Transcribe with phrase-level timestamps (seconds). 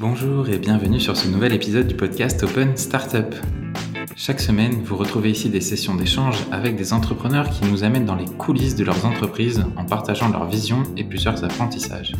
[0.00, 3.32] Bonjour et bienvenue sur ce nouvel épisode du podcast Open Startup.
[4.16, 8.16] Chaque semaine, vous retrouvez ici des sessions d'échange avec des entrepreneurs qui nous amènent dans
[8.16, 12.12] les coulisses de leurs entreprises en partageant leurs visions et plusieurs apprentissages.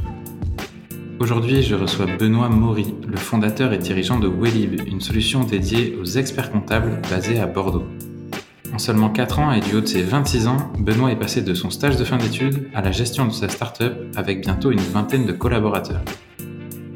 [1.19, 6.05] Aujourd'hui, je reçois Benoît Maury, le fondateur et dirigeant de Wellib, une solution dédiée aux
[6.05, 7.87] experts comptables basée à Bordeaux.
[8.73, 11.55] En seulement 4 ans et du haut de ses 26 ans, Benoît est passé de
[11.55, 15.27] son stage de fin d'études à la gestion de sa start-up avec bientôt une vingtaine
[15.27, 16.03] de collaborateurs.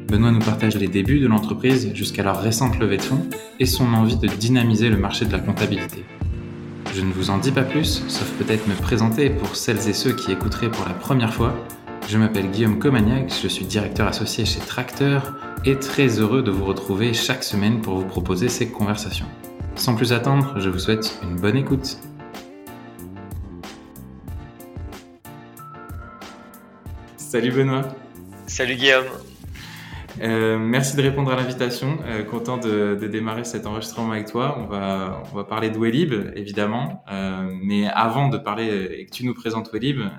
[0.09, 3.27] Benoît nous partage les débuts de l'entreprise jusqu'à leur récente levée de fonds
[3.59, 6.03] et son envie de dynamiser le marché de la comptabilité.
[6.95, 10.13] Je ne vous en dis pas plus, sauf peut-être me présenter pour celles et ceux
[10.13, 11.53] qui écouteraient pour la première fois.
[12.07, 16.65] Je m'appelle Guillaume Comagnac, je suis directeur associé chez Tracteur et très heureux de vous
[16.65, 19.27] retrouver chaque semaine pour vous proposer ces conversations.
[19.75, 21.99] Sans plus attendre, je vous souhaite une bonne écoute.
[27.15, 27.83] Salut Benoît.
[28.47, 29.05] Salut Guillaume.
[30.21, 31.99] Euh, merci de répondre à l'invitation.
[32.05, 34.57] Euh, content de, de, démarrer cet enregistrement avec toi.
[34.59, 37.03] On va, on va parler de évidemment.
[37.09, 40.09] Euh, mais avant de parler et que tu nous présentes Wellib, euh,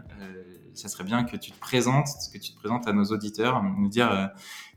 [0.74, 3.88] ça serait bien que tu te présentes, que tu te présentes à nos auditeurs, nous
[3.88, 4.26] dire euh,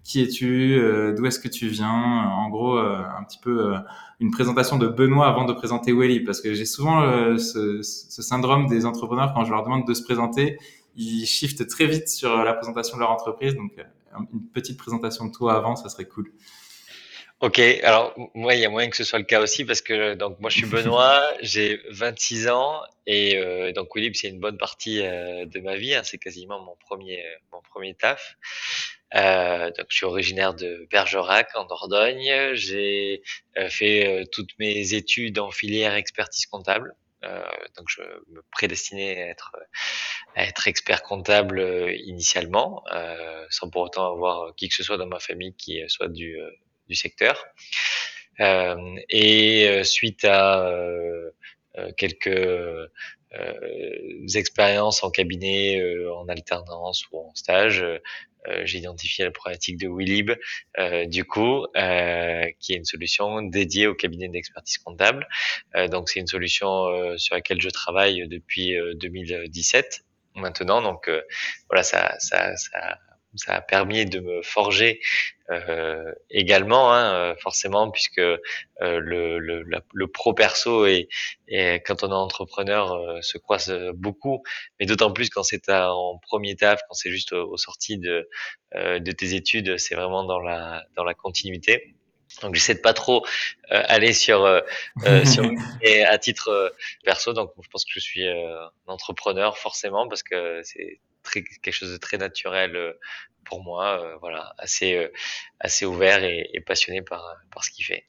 [0.04, 0.78] qui es-tu,
[1.16, 3.74] d'où est-ce que tu viens, en gros, un petit peu
[4.20, 8.68] une présentation de Benoît avant de présenter Wellib, parce que j'ai souvent ce, ce syndrome
[8.68, 10.58] des entrepreneurs quand je leur demande de se présenter,
[10.98, 13.56] ils shiftent très vite sur la présentation de leur entreprise.
[13.56, 13.72] Donc,
[14.32, 16.32] une petite présentation de toi avant, ça serait cool.
[17.44, 20.14] Ok, alors moi il y a moyen que ce soit le cas aussi parce que
[20.14, 24.58] donc moi je suis Benoît, j'ai 26 ans et euh, donc Willib c'est une bonne
[24.58, 28.38] partie euh, de ma vie, hein, c'est quasiment mon premier mon premier taf.
[29.16, 33.22] Euh, donc je suis originaire de Bergerac en Dordogne, j'ai
[33.68, 36.96] fait toutes mes études en filière expertise comptable.
[37.24, 37.44] Euh,
[37.78, 39.56] donc je me prédestinais à être,
[40.36, 44.98] à être expert comptable euh, initialement, euh, sans pour autant avoir qui que ce soit
[44.98, 46.38] dans ma famille qui soit du,
[46.88, 47.46] du secteur.
[48.40, 50.70] et suite à
[51.98, 52.90] quelques
[54.36, 57.86] expériences en cabinet, en alternance ou en stage,
[58.64, 60.32] j'ai identifié la problématique de Willib,
[60.80, 65.28] euh, du coup, euh, qui est une solution dédiée au cabinet d'expertise comptable.
[65.90, 70.04] donc, c'est une solution sur laquelle je travaille depuis 2017
[70.36, 70.82] maintenant.
[70.82, 71.10] Donc,
[71.70, 72.98] voilà, ça, ça, ça
[73.36, 75.00] ça a permis de me forger
[75.50, 78.38] euh, également, hein, euh, forcément, puisque euh,
[78.80, 81.10] le, le, le, pro perso et,
[81.48, 84.44] et, quand on est entrepreneur euh, se croise beaucoup,
[84.80, 88.30] mais d'autant plus quand c'est en premier taf, quand c'est juste au, sorti de,
[88.76, 91.96] euh, de tes études, c'est vraiment dans la dans la continuité.
[92.42, 93.24] Donc j'essaie de pas trop
[93.70, 94.64] aller sur
[95.26, 95.52] sur
[95.82, 96.74] et à titre
[97.04, 97.34] perso.
[97.34, 101.00] Donc je pense que je suis un entrepreneur forcément parce que c'est
[101.32, 102.94] quelque chose de très naturel euh,
[103.46, 105.08] pour moi, euh, voilà, assez euh,
[105.60, 108.06] assez ouvert et, passionné par par ce qu'il fait.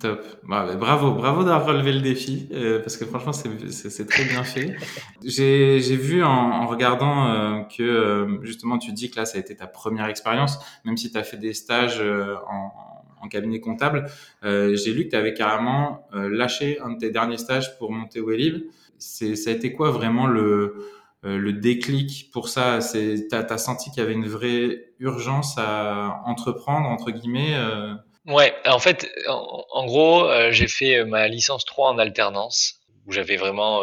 [0.00, 0.20] Top.
[0.42, 2.48] Bah, bravo, bravo d'avoir relevé le défi,
[2.82, 4.74] parce que franchement, c'est très bien fait.
[5.24, 9.68] J'ai vu en, en regardant que justement, tu dis que là, ça a été ta
[9.68, 12.72] première expérience, même si tu as fait des stages en,
[13.22, 14.10] en, cabinet comptable.
[14.42, 18.64] J'ai lu que tu avais carrément lâché un de tes derniers stages pour monter Wellib.
[18.98, 20.74] Ça a été quoi vraiment le,
[21.26, 25.58] euh, le déclic pour ça C'est t'as as senti qu'il y avait une vraie urgence
[25.58, 27.94] à entreprendre entre guillemets euh?
[28.26, 33.36] Ouais, en fait, en, gros, euh, j'ai fait ma licence 3 en alternance où j'avais
[33.36, 33.82] vraiment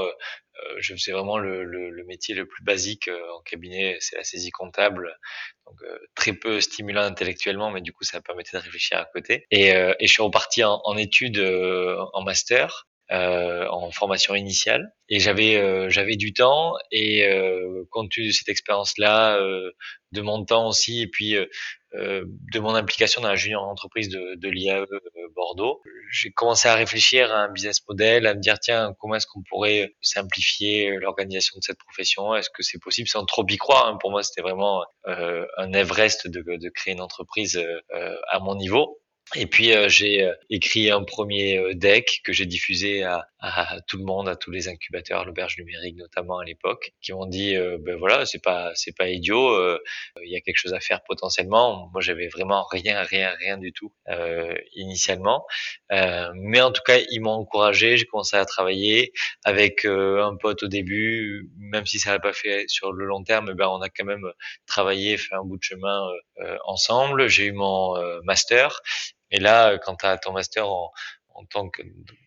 [0.79, 5.17] je faisais vraiment le, métier le plus basique en cabinet, c'est la saisie comptable,
[5.65, 5.77] donc
[6.15, 9.45] très peu stimulant intellectuellement, mais du coup ça me permettait de réfléchir à côté.
[9.51, 11.39] Et, je suis reparti en études
[12.13, 14.91] en master euh, en formation initiale.
[15.07, 19.71] Et j'avais euh, j'avais du temps et euh, compte tenu de cette expérience là euh,
[20.13, 21.35] de mon temps aussi et puis
[21.93, 24.85] de mon implication dans la junior entreprise de, de l'IAE
[25.35, 25.79] Bordeaux
[26.11, 29.43] j'ai commencé à réfléchir à un business model à me dire tiens comment est-ce qu'on
[29.47, 32.35] pourrait simplifier l'organisation de cette profession?
[32.35, 33.07] Est-ce que c'est possible?
[33.07, 33.97] Sans trop y croire hein.
[34.01, 37.63] pour moi c'était vraiment un Everest de, de créer une entreprise
[38.29, 39.02] à mon niveau
[39.35, 43.81] et puis euh, j'ai euh, écrit un premier euh, deck que j'ai diffusé à, à,
[43.87, 47.55] tout le monde, à tous les incubateurs, l'auberge numérique notamment à l'époque, qui m'ont dit
[47.79, 49.77] ben voilà c'est pas c'est pas idiot,
[50.23, 51.89] il y a quelque chose à faire potentiellement.
[51.91, 53.91] Moi j'avais vraiment rien rien rien du tout
[54.75, 55.45] initialement,
[55.89, 57.97] mais en tout cas ils m'ont encouragé.
[57.97, 59.11] J'ai commencé à travailler
[59.43, 63.53] avec un pote au début, même si ça n'a pas fait sur le long terme,
[63.53, 64.25] ben on a quand même
[64.67, 66.01] travaillé, fait un bout de chemin
[66.63, 67.27] ensemble.
[67.27, 68.81] J'ai eu mon master
[69.33, 70.91] et là, quand tu as ton master en,
[71.33, 71.81] en tant que,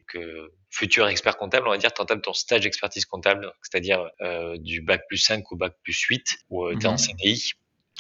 [0.09, 4.59] que, futur expert comptable, on va dire, tu entames ton stage d'expertise comptable, c'est-à-dire euh,
[4.59, 6.99] du bac plus 5 au bac plus 8, où euh, tu es en mhm.
[6.99, 7.53] CDI,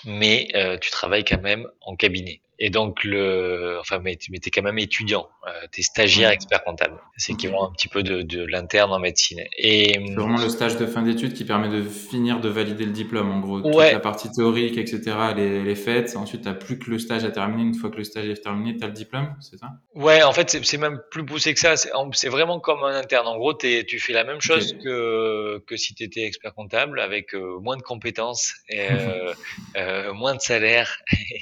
[0.04, 2.42] mais euh, tu travailles quand même en cabinet.
[2.58, 6.98] Et donc le, enfin, mais, mais t'es quand même étudiant, euh, t'es stagiaire expert comptable.
[7.16, 9.40] C'est qui vont un petit peu de, de l'interne en médecine.
[9.58, 12.92] Et c'est vraiment le stage de fin d'études qui permet de finir de valider le
[12.92, 13.30] diplôme.
[13.30, 15.02] En gros, toute la partie théorique, etc.
[15.32, 16.14] Elle est, elle est faite.
[16.16, 17.62] Ensuite, t'as plus que le stage à terminer.
[17.62, 19.68] Une fois que le stage est terminé, t'as le diplôme, c'est ça?
[19.94, 21.74] Ouais, en fait, c'est même plus poussé que ça.
[21.76, 23.26] C'est vraiment comme un interne.
[23.26, 27.58] En gros, tu fais la même chose que que si t'étais expert comptable avec euh,
[27.60, 29.32] moins de compétences et euh,
[29.76, 30.98] euh, moins de salaire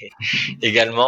[0.62, 1.03] également.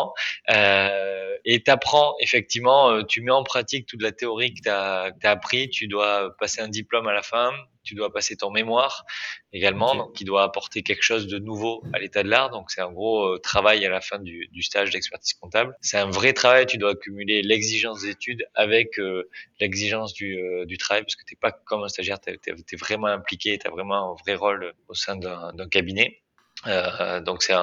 [0.51, 5.13] Euh, et t'apprends effectivement, euh, tu mets en pratique toute la théorie que tu as,
[5.23, 5.71] appris.
[5.71, 7.53] Tu dois passer un diplôme à la fin,
[7.85, 9.05] tu dois passer ton mémoire
[9.53, 12.51] également, donc qui doit apporter quelque chose de nouveau à l'état de l'art.
[12.51, 15.77] Donc c'est un gros euh, travail à la fin du, du stage d'expertise comptable.
[15.81, 16.67] C'est un vrai travail.
[16.67, 21.53] Tu dois accumuler l'exigence d'études avec euh, l'exigence du, du travail, parce que t'es pas
[21.53, 25.15] comme un stagiaire, tu es, vraiment impliqué, tu as vraiment un vrai rôle au sein
[25.17, 26.23] d'un cabinet.
[26.67, 27.55] Euh, donc c'est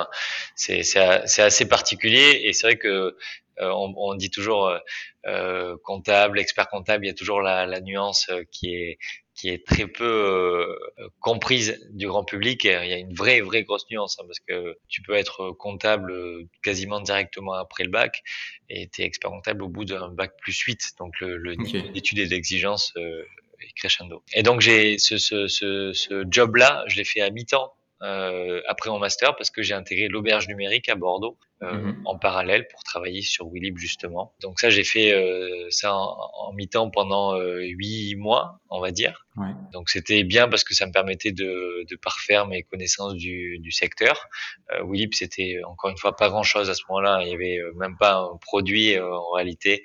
[0.56, 3.16] c'est c'est assez particulier et c'est vrai que
[3.60, 4.80] euh, on, on, dit toujours euh,
[5.28, 8.98] euh, comptable, expert comptable, il y a toujours la, la nuance qui est
[9.36, 10.78] qui est très peu
[11.20, 12.66] comprise du grand public.
[12.66, 16.14] Il y a une vraie, vraie grosse nuance hein, parce que tu peux être comptable
[16.62, 18.22] quasiment directement après le bac
[18.70, 20.94] et tu es expert comptable au bout d'un bac plus 8.
[21.00, 24.24] Donc le, le niveau d'études et d'exigence est crescendo.
[24.36, 28.90] Et donc j'ai ce, ce, ce, ce job-là, je l'ai fait à mi-temps euh, après
[28.90, 32.02] mon master parce que j'ai intégré l'auberge numérique à Bordeaux euh, mhm.
[32.06, 34.34] en parallèle pour travailler sur Willib justement.
[34.42, 39.26] Donc ça j'ai fait euh, ça en, mi-temps pendant huit mois on va dire.
[39.38, 39.48] Ouais.
[39.72, 43.72] Donc c'était bien parce que ça me permettait de, de parfaire mes connaissances du, du
[43.72, 44.28] secteur.
[44.72, 47.22] Euh, Willib c'était encore une fois pas grand chose à ce moment-là.
[47.24, 49.84] Il y avait même pas un produit en réalité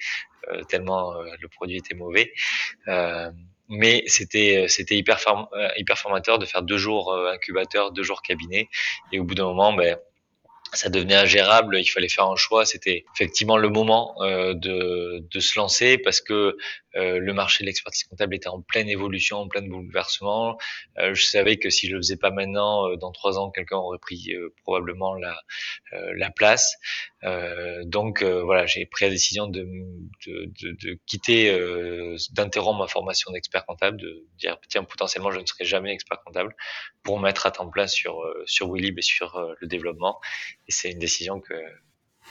[0.68, 2.32] tellement le produit était mauvais.
[3.70, 5.18] Euh, mais c'était c'était hyper
[5.52, 8.68] euh, hyper formateur de faire deux jours euh, incubateur, deux jours cabinet,
[9.12, 9.98] et au bout d'un moment, ben
[10.74, 12.66] ça devenait ingérable, il fallait faire un choix.
[12.66, 16.56] C'était effectivement le moment euh, de, de, se lancer parce que
[16.96, 20.58] euh, le marché de l'expertise comptable était en pleine évolution, en plein bouleversement.
[20.98, 23.76] Euh, je savais que si je le faisais pas maintenant, euh, dans trois ans, quelqu'un
[23.76, 25.40] aurait pris probablement la,
[25.92, 26.74] la place.
[27.84, 29.66] Donc voilà, j'ai pris la décision de,
[30.26, 31.50] de, de, de quitter,
[32.30, 36.54] d'interrompre ma formation d'expert comptable, de dire tiens potentiellement je ne serai jamais expert comptable
[37.02, 40.20] pour mettre à temps plein sur sur Willib et sur le développement.
[40.68, 41.54] Et c'est une décision que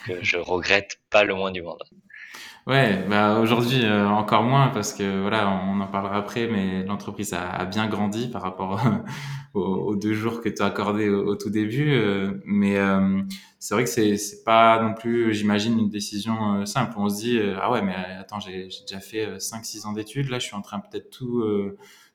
[0.06, 1.82] que je regrette pas le moins du monde.
[2.66, 7.32] Ouais, bah aujourd'hui euh, encore moins parce que voilà, on en parlera après, mais l'entreprise
[7.32, 8.78] a, bien grandi par rapport
[9.54, 11.94] aux, deux jours que tu as accordé au, tout début.
[11.94, 13.22] Euh, mais euh,
[13.58, 16.94] c'est vrai que c'est c'est pas non plus, j'imagine, une décision simple.
[16.96, 20.46] On se dit ah ouais, mais attends, j'ai déjà fait 5-6 ans d'études, là, je
[20.46, 21.44] suis en train peut-être tout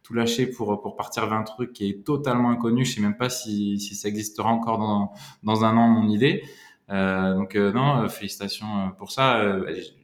[0.04, 2.86] tout lâcher pour pour partir vers un truc qui est totalement inconnu.
[2.86, 5.14] Je sais même pas si si ça existera encore dans
[5.44, 6.44] dans un an mon idée.
[6.90, 9.42] Euh, donc non, félicitations pour ça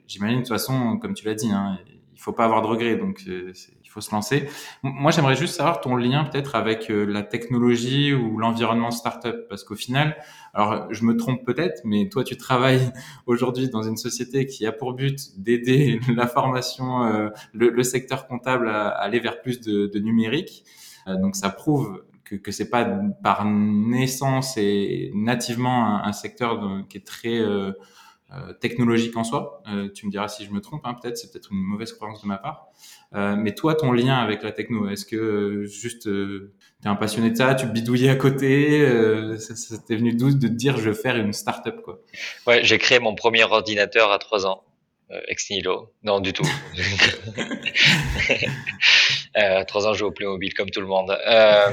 [0.10, 1.78] j'imagine de toute façon, comme tu l'as dit, hein,
[2.14, 3.54] il faut pas avoir de regrets, donc euh,
[3.90, 4.48] il faut se lancer.
[4.84, 9.64] Moi, j'aimerais juste savoir ton lien peut-être avec euh, la technologie ou l'environnement startup, parce
[9.64, 10.16] qu'au final,
[10.54, 12.92] alors je me trompe peut-être, mais toi, tu travailles
[13.26, 18.28] aujourd'hui dans une société qui a pour but d'aider la formation, euh, le, le, secteur
[18.28, 20.66] comptable à, aller vers plus de, de numérique.
[21.08, 22.86] donc ça prouve que, que c'est pas
[23.24, 27.72] par naissance et nativement un, un secteur qui est très euh,
[28.60, 29.64] technologique en soi.
[29.68, 32.22] Euh, tu me diras si je me trompe, hein, peut-être, c'est peut-être une mauvaise croyance
[32.22, 32.68] de ma part.
[33.16, 36.52] Euh, mais toi, ton lien avec la techno, est-ce que juste tu
[36.84, 38.88] es un passionné de ça, tu bidouillais à côté,
[39.40, 42.00] ça, ça t'est venu d'où de te dire je vais faire une start-up quoi?
[42.46, 44.64] Ouais, j'ai créé mon premier ordinateur à trois ans.
[45.28, 45.92] ex nihilo.
[46.04, 46.48] Non, du tout.
[49.38, 51.16] euh, trois ans, je joue au Playmobil comme tout le monde.
[51.28, 51.72] Euh,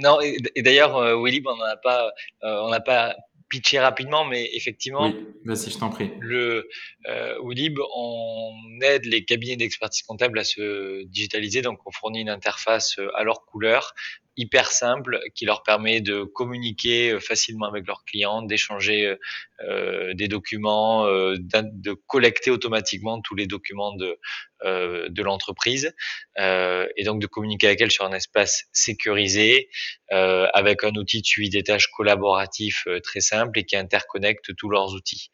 [0.00, 2.10] non, et, d'ailleurs, euh, Willy, on n'a pas,
[2.42, 3.16] on n'a pas
[3.48, 5.12] pitcher rapidement, mais effectivement,
[5.44, 6.10] oui, si je t'en prie.
[6.20, 6.68] Le
[7.08, 12.98] euh, on aide les cabinets d'expertise comptable à se digitaliser, donc on fournit une interface
[12.98, 13.94] euh, à leur couleur
[14.36, 19.16] hyper simple qui leur permet de communiquer euh, facilement avec leurs clients, d'échanger
[19.62, 24.18] euh, des documents, euh, de collecter automatiquement tous les documents de,
[24.64, 25.94] euh, l'entreprise
[26.38, 29.68] euh, et donc de communiquer avec elle sur un espace sécurisé
[30.10, 34.92] avec un outil de suivi des tâches collaboratif très simple et qui interconnecte tous leurs
[34.92, 35.30] outils.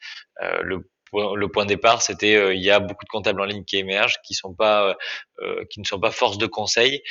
[1.12, 3.76] Le point de départ, c'était euh, il y a beaucoup de comptables en ligne qui
[3.76, 4.94] émergent, qui euh,
[5.40, 7.02] euh, ne sont pas force de conseil,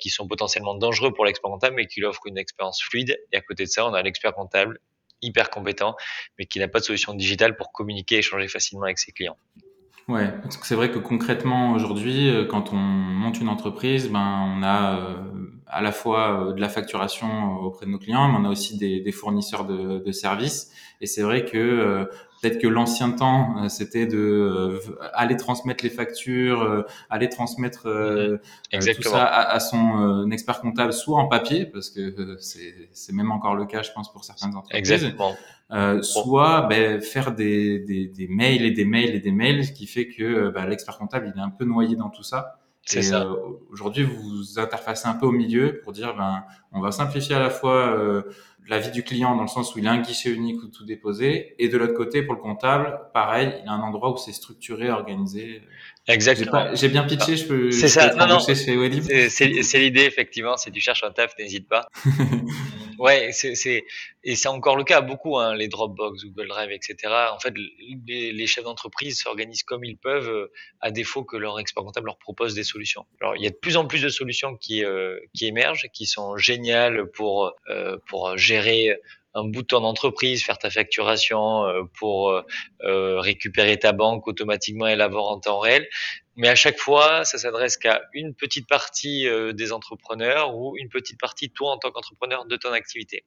[0.00, 3.18] qui sont potentiellement dangereux pour l'expert comptable, mais qui offrent une expérience fluide.
[3.32, 4.78] Et à côté de ça, on a l'expert comptable
[5.22, 5.96] hyper compétent,
[6.38, 9.36] mais qui n'a pas de solution digitale pour communiquer et échanger facilement avec ses clients.
[10.08, 10.32] Ouais,
[10.62, 14.98] c'est vrai que concrètement aujourd'hui, quand on monte une entreprise, ben on a
[15.66, 19.00] à la fois de la facturation auprès de nos clients, mais on a aussi des,
[19.00, 20.70] des fournisseurs de, de, services.
[21.00, 22.08] Et c'est vrai que
[22.40, 24.78] Peut-être que l'ancien temps, euh, c'était de euh,
[25.12, 28.94] aller transmettre les factures, euh, aller transmettre mhm.
[28.94, 33.66] tout ça à, son expert comptable, soit en papier, parce que c'est même encore le
[33.66, 34.90] cas, je pense, pour certaines entreprises.
[34.90, 35.34] Exactement.
[35.72, 39.72] Euh, soit ben, faire des, des, des, mails et des mails et des mails, ce
[39.72, 42.59] qui fait que ben, l'expert comptable il est un peu noyé dans tout ça.
[42.84, 43.22] C'est ça.
[43.22, 43.36] Euh,
[43.70, 47.38] Aujourd'hui, vous vous interfacez un peu au milieu pour dire, ben, on va simplifier à
[47.38, 48.22] la fois euh,
[48.68, 50.84] la vie du client dans le sens où il a un guichet unique où tout
[50.84, 54.32] déposer, et de l'autre côté, pour le comptable, pareil, il a un endroit où c'est
[54.32, 55.62] structuré, organisé.
[56.08, 56.74] Exactement.
[56.74, 57.70] J'ai bien pitché, je peux.
[57.70, 58.14] C'est ça.
[58.14, 58.38] Non, non.
[58.40, 60.56] C'est l'idée effectivement.
[60.56, 61.88] Si tu cherches un taf, n'hésite pas.
[63.00, 63.84] ouais, c'est
[64.22, 65.38] et c'est encore le cas beaucoup.
[65.38, 67.12] Hein, les Dropbox, Google Drive, etc.
[67.32, 67.54] En fait,
[68.06, 72.06] les, les chefs d'entreprise s'organisent comme ils peuvent, euh, à défaut que leur expert comptable
[72.06, 73.06] leur propose des solutions.
[73.20, 76.06] Alors, il y a de plus en plus de solutions qui euh, qui émergent, qui
[76.06, 78.96] sont géniales pour euh, pour gérer
[79.34, 84.86] un bout de ton entreprise, faire ta facturation euh, pour euh, récupérer ta banque automatiquement
[84.86, 85.88] et l'avoir en temps réel.
[86.40, 91.20] Mais à chaque fois, ça s'adresse qu'à une petite partie des entrepreneurs ou une petite
[91.20, 93.24] partie toi en tant qu'entrepreneur de ton activité.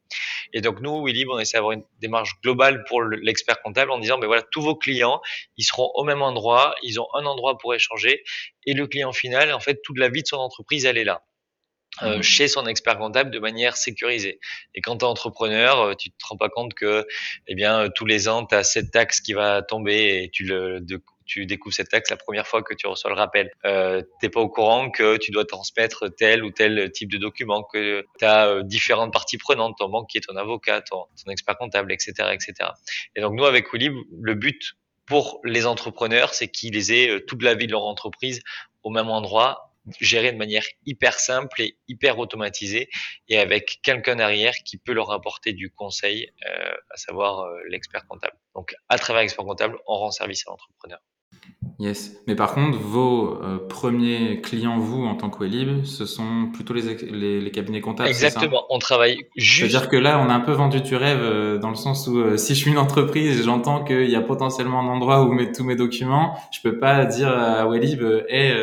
[0.52, 4.18] Et donc nous, Willy, on essaie d'avoir une démarche globale pour l'expert comptable en disant,
[4.18, 5.22] ben voilà, tous vos clients,
[5.58, 8.24] ils seront au même endroit, ils ont un endroit pour échanger,
[8.66, 11.24] et le client final, en fait, toute la vie de son entreprise, elle est là.
[12.02, 12.24] Euh, mmh.
[12.24, 14.40] chez son expert comptable de manière sécurisée.
[14.74, 17.06] Et quand tu es entrepreneur, euh, tu te rends pas compte que
[17.46, 20.44] eh bien euh, tous les ans tu as cette taxe qui va tomber et tu
[20.44, 20.80] le
[21.34, 23.52] tu découvres cette taxe la première fois que tu reçois le rappel.
[23.66, 27.64] Euh, t'es pas au courant que tu dois transmettre tel ou tel type de document,
[27.64, 32.70] que tu as différentes parties prenantes, ton banquier, ton avocat, ton, expert comptable, etc., etc.
[33.16, 33.90] Et donc nous avec Willy,
[34.22, 34.74] le but
[35.06, 38.42] pour les entrepreneurs, c'est qu'ils aient toute la vie de leur entreprise
[38.84, 42.90] au même endroit géré de manière hyper simple et hyper automatisée
[43.28, 48.08] et avec quelqu'un derrière qui peut leur apporter du conseil, euh, à savoir euh, l'expert
[48.08, 48.38] comptable.
[48.56, 51.00] Donc à travers l'expert comptable, on rend service à l'entrepreneur.
[51.80, 52.18] Yes.
[52.28, 56.74] Mais par contre, vos euh, premiers clients, vous, en tant que Wellib, ce sont plutôt
[56.74, 58.10] les, les, les cabinets comptables.
[58.10, 58.66] Exactement.
[58.70, 59.72] On travaille juste.
[59.72, 62.20] C'est-à-dire que là, on a un peu vendu du rêve euh, dans le sens où
[62.20, 65.34] euh, si je suis une entreprise et j'entends qu'il y a potentiellement un endroit où
[65.34, 68.54] mettre tous mes documents, je peux pas dire à Wellib, hey,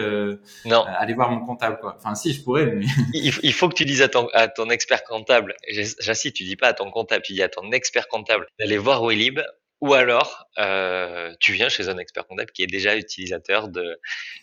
[0.64, 0.84] non.
[0.86, 1.96] allez voir mon comptable, quoi.
[1.98, 2.86] Enfin, si, je pourrais, mais.
[3.14, 5.54] il, faut que tu dises à ton, à ton expert comptable.
[5.68, 9.02] J'insiste, tu dis pas à ton comptable, tu dis à ton expert comptable d'aller voir
[9.04, 9.40] Wellib
[9.80, 13.98] ou alors, euh, tu viens chez un expert comptable qui est déjà utilisateur de,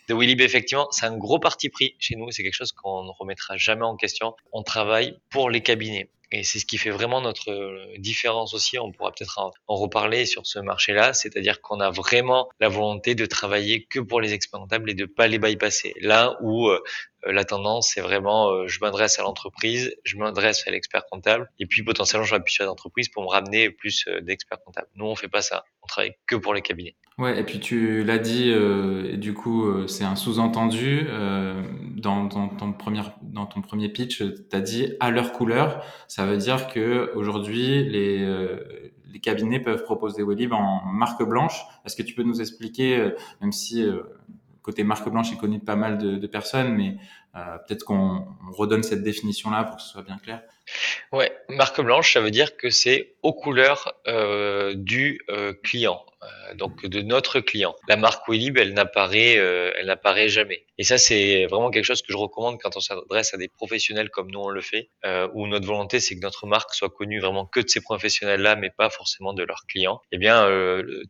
[0.10, 0.42] de Willib.
[0.42, 2.32] Effectivement, c'est un gros parti pris chez nous.
[2.32, 4.36] C'est quelque chose qu'on ne remettra jamais en question.
[4.52, 6.10] On travaille pour les cabinets.
[6.32, 8.78] Et c'est ce qui fait vraiment notre euh, différence aussi.
[8.78, 11.14] On pourra peut-être en, reparler sur ce marché-là.
[11.14, 15.06] C'est-à-dire qu'on a vraiment la volonté de travailler que pour les experts comptables et de
[15.06, 15.94] pas les bypasser.
[16.02, 16.80] Là où euh,
[17.26, 21.66] la tendance, c'est vraiment, euh, je m'adresse à l'entreprise, je m'adresse à l'expert comptable, et
[21.66, 24.88] puis potentiellement, je m'appuie sur l'entreprise pour me ramener plus d'experts comptables.
[24.96, 25.64] Nous, on fait pas ça.
[25.82, 26.96] On travaille que pour les cabinets.
[27.18, 31.08] Ouais, et puis tu l'as dit, et du coup, c'est un sous-entendu.
[31.98, 35.84] Dans, ton premier, dans ton premier pitch, tu as dit à leur couleur.
[36.08, 38.26] Ça veut dire que aujourd'hui, les,
[39.06, 41.66] les cabinets peuvent proposer Wellib en marque blanche.
[41.86, 43.12] Est-ce que tu peux nous expliquer,
[43.42, 43.86] même si
[44.68, 46.98] côté marque blanche est connu de pas mal de, personnes, mais
[47.38, 50.42] euh, peut-être qu'on redonne cette définition-là pour que ce soit bien clair.
[51.14, 56.54] Ouais, marque blanche, ça veut dire que c'est aux couleurs euh, du euh, client, euh,
[56.56, 57.76] donc de notre client.
[57.88, 60.66] La marque Willib, elle n'apparaît, elle n'apparaît jamais.
[60.78, 64.10] Et ça, c'est vraiment quelque chose que je recommande quand on s'adresse à des professionnels
[64.10, 64.90] comme nous on le fait,
[65.34, 68.70] où notre volonté c'est que notre marque soit connue vraiment que de ces professionnels-là, mais
[68.70, 70.02] pas forcément de leurs clients.
[70.12, 70.48] Eh bien,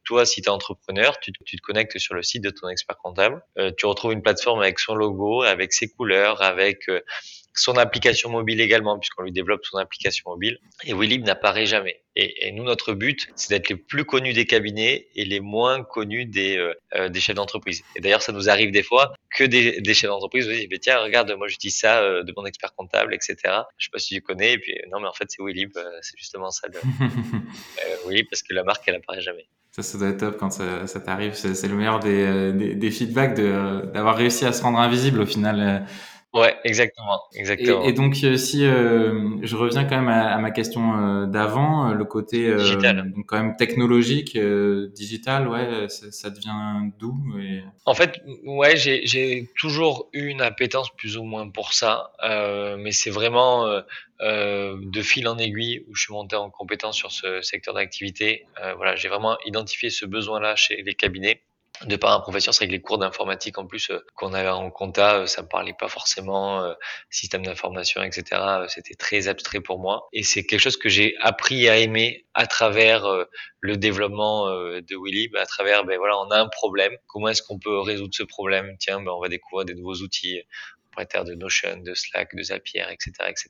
[0.06, 3.44] toi, si tu es entrepreneur, tu, te connectes sur le site de ton expert comptable,
[3.78, 6.88] tu retrouves une plateforme avec son logo, avec ses couleurs, avec
[7.60, 10.60] son application mobile également, puisqu'on lui développe son application mobile.
[10.84, 12.02] Et Willib n'apparaît jamais.
[12.16, 15.84] Et, et, nous, notre but, c'est d'être les plus connus des cabinets et les moins
[15.84, 17.84] connus des, euh, euh, des chefs d'entreprise.
[17.96, 21.00] Et d'ailleurs, ça nous arrive des fois que des, des chefs d'entreprise nous disent, tiens,
[21.00, 23.36] regarde, moi, je dis ça euh, de mon expert comptable, etc.
[23.78, 24.54] Je sais pas si tu connais.
[24.54, 25.72] Et puis, non, mais en fait, c'est Willib.
[26.02, 26.68] c'est justement ça.
[26.68, 26.80] Le,
[28.08, 29.46] oui, parce que la marque, elle apparaît jamais.
[29.72, 31.36] Ça, ça doit être top quand ça, ça t'arrive.
[31.36, 35.86] C'est le meilleur des, des, des feedbacks d'avoir réussi à se rendre invisible au final
[36.34, 37.84] Ouais, exactement, exactement.
[37.84, 42.06] Et, donc euh, si euh, je reviens quand même à, ma question euh, d'avant, le
[42.06, 47.64] côté donc quand même technologique, digital, ouais, ça, devient d'où et...
[47.86, 52.12] En fait, ouais, j'ai toujours eu une appétence plus ou moins pour ça,
[52.78, 53.66] mais c'est vraiment
[54.20, 58.46] de fil en aiguille où je suis monté en compétence sur ce secteur d'activité.
[58.76, 61.42] voilà, j'ai vraiment identifié ce besoin-là chez les cabinets
[61.86, 64.72] de par ma profession, c'est que les cours d'informatique en plus euh, qu'on avait en
[64.72, 66.74] compta, euh, ça me parlait pas forcément, euh,
[67.10, 68.42] système d'information, etc.
[68.68, 70.08] C'était très abstrait pour moi.
[70.14, 73.08] Et c'est quelque chose que j'ai appris à aimer à travers
[73.62, 76.94] le développement de Willib, à travers, ben voilà, on a un problème.
[77.08, 78.76] Comment est-ce qu'on peut résoudre ce problème?
[78.80, 80.40] Tiens, ben on va découvrir des nouveaux outils
[80.98, 83.50] de Notion, de Slack, de Zapier, etc., etc.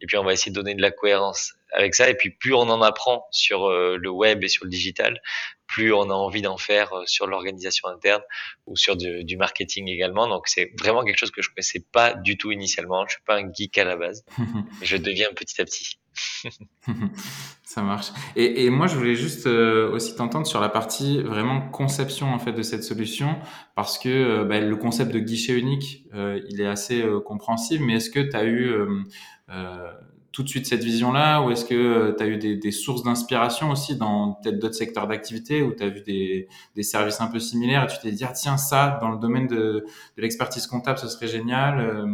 [0.00, 2.08] Et puis on va essayer de donner de la cohérence avec ça.
[2.08, 5.20] Et puis plus on en apprend sur le web et sur le digital,
[5.68, 8.22] plus on a envie d'en faire euh, sur l'organisation interne
[8.66, 10.26] ou sur du, marketing également.
[10.26, 13.06] Donc c'est vraiment quelque chose que je connaissais pas du tout initialement.
[13.06, 14.46] Je suis pas un geek à la base, mais
[14.82, 16.00] je deviens petit à petit.
[17.62, 18.08] Ça marche.
[18.36, 22.52] Et, moi, je voulais juste euh, aussi t'entendre sur la partie vraiment conception en fait
[22.52, 23.36] de cette solution,
[23.74, 27.84] parce que euh, bah, le concept de guichet unique, il est assez compréhensible.
[27.84, 28.72] Mais est-ce que tu as eu
[30.38, 33.70] tout de suite cette vision-là ou est-ce que euh, tu as eu des, sources d'inspiration
[33.70, 37.82] aussi dans peut-être d'autres secteurs d'activité où tu as vu des, services un peu similaires
[37.82, 39.84] et tu t'es dit ah, tiens ça dans le domaine de,
[40.16, 42.06] l'expertise comptable ce serait génial euh,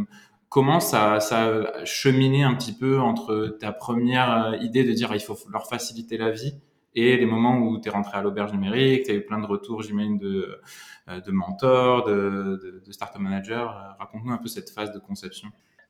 [0.55, 5.09] comment ça, ça a cheminé un petit peu entre ta première euh, idée de dire
[5.11, 6.55] ah, il faut leur faciliter la vie
[6.95, 9.47] et les moments où tu es rentré à l'auberge numérique, tu as eu plein de
[9.47, 10.61] retours, j'imagine, de,
[11.09, 13.67] de mentors, de, de, startup managers.
[13.99, 15.49] Raconte-nous un peu cette phase de conception.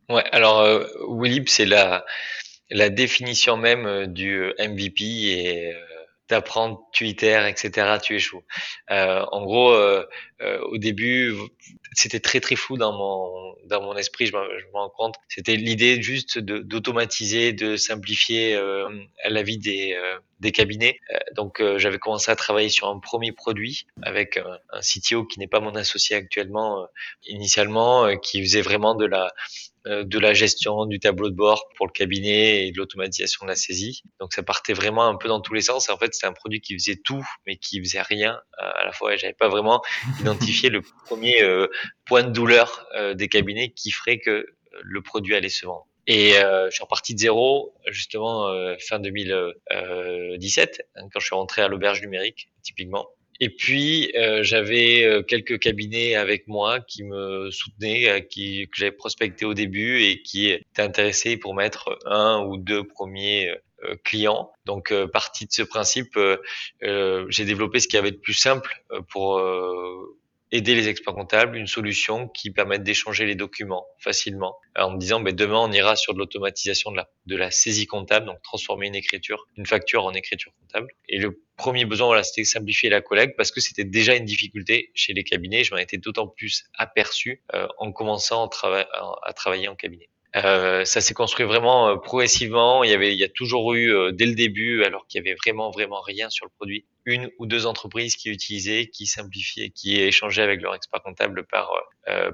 [0.08, 0.86] Ouais, alors euh,
[1.46, 2.06] c'est la,
[2.70, 5.78] la définition même euh, du euh, MVP et euh,
[6.28, 7.98] d'apprendre Twitter, etc.
[8.02, 8.42] Tu échoues.
[8.90, 10.04] Euh, en gros, euh,
[10.70, 11.34] au début,
[11.94, 14.26] c'était très très flou dans mon dans mon esprit.
[14.26, 15.14] Je me, rends compte.
[15.28, 18.58] C'était l'idée juste d'automatiser, de, simplifier
[19.24, 19.96] la vie des
[20.40, 20.98] des cabinets.
[21.36, 25.46] donc, j'avais commencé à travailler sur un premier produit avec un, un CTO qui n'est
[25.46, 26.86] pas mon associé actuellement,
[27.26, 29.32] initialement, qui faisait vraiment de la
[29.86, 33.50] euh, de la gestion du tableau de bord pour le cabinet et de l'automatisation de
[33.50, 34.02] la saisie.
[34.18, 35.90] Donc ça partait vraiment un peu dans tous les sens.
[35.90, 38.92] En fait, c'est un produit qui faisait tout, mais qui faisait rien euh, à la
[38.92, 39.14] fois.
[39.16, 39.82] J'avais pas vraiment
[40.20, 41.66] identifié le premier euh,
[42.06, 44.46] point de douleur des cabinets qui ferait que
[44.82, 45.86] le produit allait se vendre.
[46.06, 51.68] Et je suis reparti de zéro, justement, fin 2017, hein, quand je suis rentré à
[51.68, 53.08] l'auberge numérique, typiquement.
[53.40, 58.76] Et puis euh, j'avais euh, quelques cabinets avec moi qui me soutenaient, euh, qui que
[58.76, 63.52] j'avais prospecté au début et qui étaient intéressés pour mettre un ou deux premiers
[64.02, 64.50] clients.
[64.64, 66.18] Donc partie de ce principe,
[66.80, 69.38] j'ai développé ce qui avait de plus simple pour
[70.54, 75.34] aider les experts comptables, une solution qui permette d'échanger les documents facilement, en disant, ben,
[75.34, 78.94] demain, on ira sur de l'automatisation de la, de la saisie comptable, donc transformer une
[78.94, 80.92] écriture, une facture en écriture comptable.
[81.08, 84.92] Et le premier besoin, voilà, c'était simplifier la collecte parce que c'était déjà une difficulté
[84.94, 85.64] chez les cabinets.
[85.64, 90.08] Je m'en étais d'autant plus aperçu euh, en commençant à travailler en cabinet.
[90.36, 92.82] Euh, ça s'est construit vraiment euh, progressivement.
[92.82, 95.28] Il y avait, il y a toujours eu euh, dès le début, alors qu'il y
[95.28, 99.70] avait vraiment vraiment rien sur le produit, une ou deux entreprises qui utilisaient, qui simplifiaient,
[99.70, 101.70] qui échangeaient avec leur expert comptable par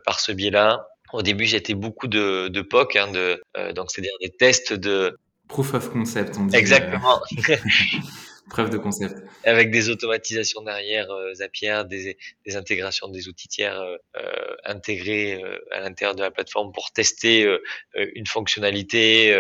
[0.04, 0.86] par ce biais-là.
[1.12, 5.74] Au début, j'étais beaucoup de, de POC, hein, de, donc c'est-à-dire des tests de proof
[5.74, 6.36] of concept.
[6.38, 7.20] On dit, Exactement.
[8.50, 9.14] Preuve de concept.
[9.44, 12.16] Avec des automatisations derrière euh, Zapier, des,
[12.56, 17.44] intégrations des outils tiers euh, euh intégrés euh, à l'intérieur de la plateforme pour tester
[17.44, 17.62] euh,
[17.94, 19.32] une fonctionnalité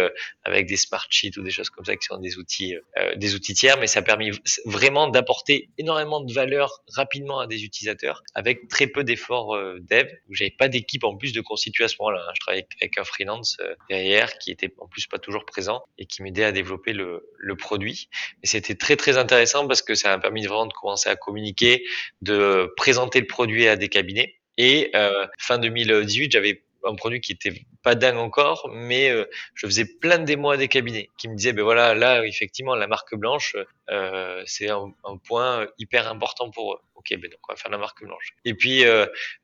[0.44, 2.74] avec des smart sheets ou des choses comme ça qui sont des outils,
[3.16, 3.78] des outils tiers.
[3.78, 4.30] Mais ça a permis
[4.64, 10.08] vraiment d'apporter énormément de valeur rapidement à des utilisateurs avec très peu d'efforts dev.
[10.30, 12.24] J'avais pas d'équipe en plus de constituer à ce moment-là.
[12.26, 12.32] Hein.
[12.34, 16.22] Je travaillais avec un freelance derrière qui était en plus pas toujours présent et qui
[16.22, 18.08] m'aidait à développer le, le produit.
[18.42, 21.84] Mais c'était très très intéressant parce que ça a permis vraiment de commencer à communiquer,
[22.20, 24.36] de présenter le produit à des cabinets.
[24.58, 29.66] Et euh, fin 2018, j'avais un produit qui était pas dingue encore, mais euh, je
[29.66, 32.86] faisais plein de démos à des cabinets qui me disaient, ben voilà, là effectivement la
[32.86, 33.56] marque blanche,
[33.90, 34.92] euh, c'est un,
[35.26, 36.78] point hyper important pour eux.
[36.94, 38.34] Ok, ben donc on va faire la marque blanche.
[38.44, 38.84] Et puis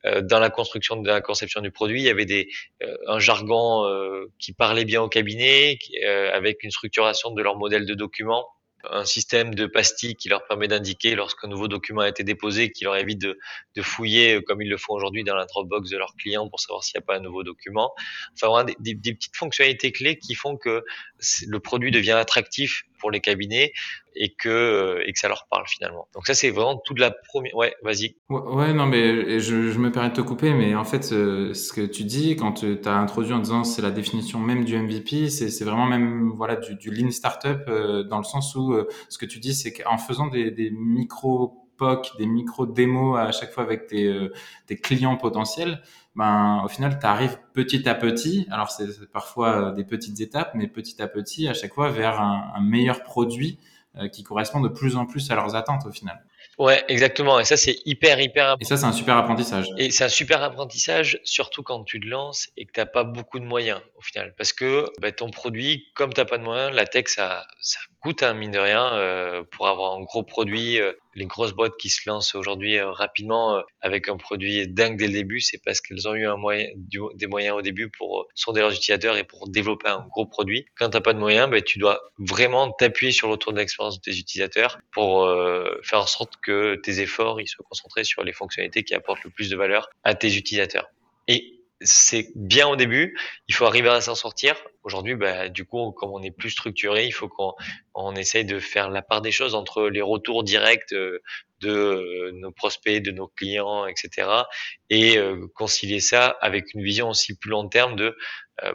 [0.05, 2.49] dans la construction de la conception du produit, il y avait des
[3.07, 3.87] un jargon
[4.39, 5.79] qui parlait bien au cabinet,
[6.33, 8.47] avec une structuration de leur modèle de document
[8.91, 12.85] un système de pastilles qui leur permet d'indiquer lorsqu'un nouveau document a été déposé, qui
[12.85, 13.39] leur évite de,
[13.81, 16.83] fouiller euh, comme ils le font aujourd'hui dans la Dropbox de leurs clients pour savoir
[16.83, 17.93] s'il n'y a pas un nouveau document.
[18.35, 20.85] Enfin, des, des, petites fonctionnalités clés qui font que
[21.47, 23.73] le produit devient attractif pour les cabinets
[24.17, 26.09] et que euh, et que ça leur parle finalement.
[26.15, 27.55] Donc ça c'est vraiment toute la première.
[27.55, 28.17] Ouais, vas-y.
[28.29, 31.87] Ouais, non mais je, je, me permets de te couper, mais en fait ce que
[31.87, 35.65] tu dis quand tu as introduit en disant c'est la définition même du MVP, c'est
[35.65, 39.27] vraiment même voilà du, du lean startup euh, dans le sens où euh, ce que
[39.27, 43.63] tu dis c'est qu'en faisant des, des micro POC, des micro démos à chaque fois
[43.63, 44.11] avec tes,
[44.67, 45.83] tes clients potentiels,
[46.17, 48.47] ben au final tu arrives petit à petit.
[48.51, 52.53] Alors c'est parfois des petites étapes, mais petit à petit à chaque fois vers un,
[52.55, 53.59] un meilleur produit
[53.99, 56.23] euh, qui correspondent de plus en plus à leurs attentes au final.
[56.59, 57.41] Ouais, exactement.
[57.41, 59.69] Et ça, c'est hyper, hyper Et ça, c'est un super apprentissage.
[59.79, 63.39] Et c'est un super apprentissage, surtout quand tu te lances et que t'as pas beaucoup
[63.39, 64.35] de moyens, au final.
[64.37, 68.23] Parce que bah, ton produit, comme t'as pas de moyens, la tech, ça, ça coûte,
[68.23, 70.79] un hein, mine de rien, euh, pour avoir un gros produit.
[70.79, 75.09] Euh, les grosses boîtes qui se lancent aujourd'hui euh, rapidement avec un produit dingue dès
[75.09, 76.67] le début, c'est parce qu'elles ont eu un moyen,
[77.15, 80.67] des moyens au début pour sonder leurs utilisateurs et pour développer un gros produit.
[80.77, 84.01] Quand t'as pas de moyens, bah, tu dois vraiment t'appuyer sur le retour de de
[84.01, 85.29] tes utilisateurs pour
[85.83, 89.31] faire en sorte que tes efforts ils soient concentrés sur les fonctionnalités qui apportent le
[89.31, 90.91] plus de valeur à tes utilisateurs.
[91.27, 94.57] Et c'est bien au début, il faut arriver à s'en sortir.
[94.83, 97.53] Aujourd'hui, bah, du coup, comme on est plus structuré, il faut qu'on
[97.97, 101.21] on essaye de faire la part des choses entre les retours directs euh,
[101.61, 104.29] de euh, nos prospects, de nos clients, etc.
[104.91, 108.17] et euh, concilier ça avec une vision aussi plus long terme de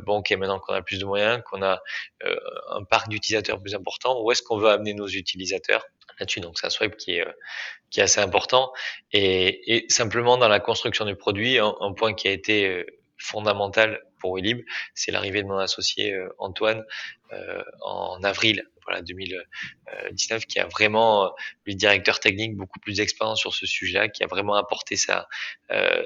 [0.01, 1.81] bon, ok, maintenant qu'on a plus de moyens, qu'on a
[2.69, 5.83] un parc d'utilisateurs plus important, où est-ce qu'on veut amener nos utilisateurs
[6.19, 6.39] là-dessus?
[6.39, 7.25] Donc, c'est un swipe qui est
[7.89, 8.71] qui est assez important
[9.11, 12.85] et, et simplement dans la construction du produit, un, un point qui a été
[13.21, 16.83] fondamental pour Willib, c'est l'arrivée de mon associé euh, Antoine
[17.33, 21.29] euh, en avril voilà 2019 qui a vraiment euh,
[21.65, 25.27] le directeur technique beaucoup plus d'expérience sur ce sujet-là qui a vraiment apporté sa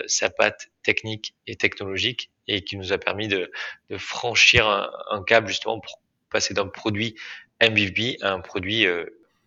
[0.07, 3.51] sa patte technique et technologique et qui nous a permis de,
[3.89, 5.99] de franchir un, un, cap justement pour
[6.29, 7.15] passer d'un produit
[7.61, 8.85] MVP à un produit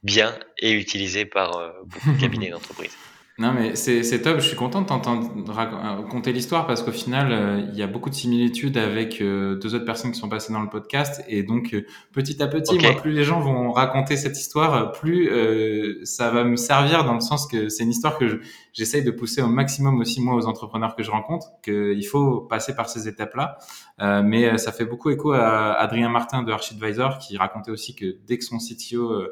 [0.03, 2.97] bien et utilisé par beaucoup de cabinets d'entreprise.
[3.39, 4.41] Non, mais c'est top.
[4.41, 8.11] Je suis content de t'entendre raconter l'histoire parce qu'au final, euh, il y a beaucoup
[8.11, 11.23] de similitudes avec euh, deux autres personnes qui sont passées dans le podcast.
[11.29, 15.31] Et donc, euh, petit à petit, moi, plus les gens vont raconter cette histoire, plus
[16.03, 18.41] ça va me servir dans le sens que c'est une histoire que
[18.73, 22.75] j'essaye de pousser au maximum aussi, moi, aux entrepreneurs que je rencontre, qu'il faut passer
[22.75, 23.59] par ces étapes-là.
[23.99, 28.39] Mais ça fait beaucoup écho à Adrien Martin de Archidvisor qui racontait aussi que dès
[28.39, 29.27] que son CTO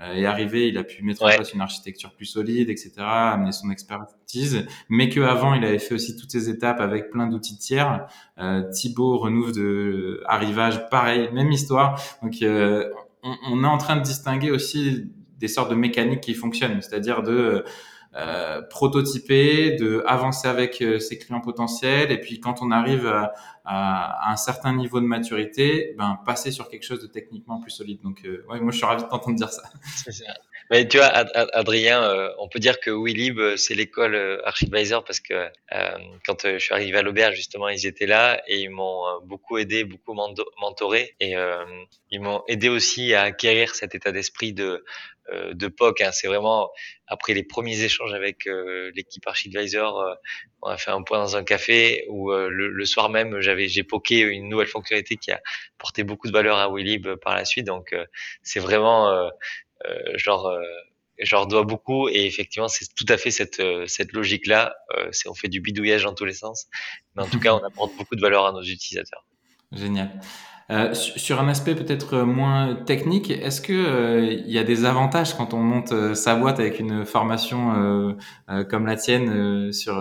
[0.00, 3.52] euh, est arrivé, il a pu mettre en place une architecture plus solide, etc., amener
[3.52, 8.06] son expertise, mais qu'avant, il avait fait aussi toutes ces étapes avec plein d'outils tiers.
[8.38, 12.00] Euh, Thibaut renouve de arrivage, pareil, même histoire.
[12.22, 12.88] Donc, euh,
[13.22, 17.22] on, on, est en train de distinguer aussi des sortes de mécaniques qui fonctionnent, c'est-à-dire
[17.22, 17.64] de
[18.14, 23.32] euh, prototyper, de avancer avec euh, ses clients potentiels, et puis quand on arrive à,
[23.64, 28.00] un certain niveau de maturité, ben passer sur quelque chose de techniquement plus solide.
[28.02, 29.62] Donc, euh, ouais, moi je suis ravi de t'entendre dire ça.
[30.70, 32.02] Mais tu vois, Adrien,
[32.38, 35.48] on peut dire que Willib, c'est l'école Archivadvisor parce que
[36.24, 39.84] quand je suis arrivé à l'auberge, justement, ils étaient là et ils m'ont beaucoup aidé,
[39.84, 41.34] beaucoup mentoré et
[42.10, 44.84] ils m'ont aidé aussi à acquérir cet état d'esprit de euh,
[45.30, 46.00] de POC.
[46.00, 46.10] Hein.
[46.12, 46.70] C'est vraiment
[47.06, 50.14] après les premiers échanges avec euh, l'équipe Archidvisor, euh,
[50.62, 54.20] on a fait un point dans un café où le, soir même j'avais j'ai poké
[54.20, 55.40] une nouvelle fonctionnalité qui a
[55.78, 57.66] porté beaucoup de valeur à Willib par la suite.
[57.66, 57.94] Donc
[58.42, 59.30] c'est vraiment
[60.14, 60.56] genre
[61.18, 64.76] j'en dois beaucoup et effectivement c'est tout à fait cette cette logique là.
[65.10, 66.68] c'est on fait du bidouillage dans tous les sens,
[67.16, 69.26] mais en tout cas on apporte beaucoup de valeur à nos utilisateurs.
[69.72, 70.10] Génial.
[70.70, 75.34] Euh, sur un aspect peut-être moins technique, est-ce que euh, il y a des avantages
[75.34, 78.16] quand on monte euh, sa boîte avec une formation
[78.70, 79.94] comme la tienne sur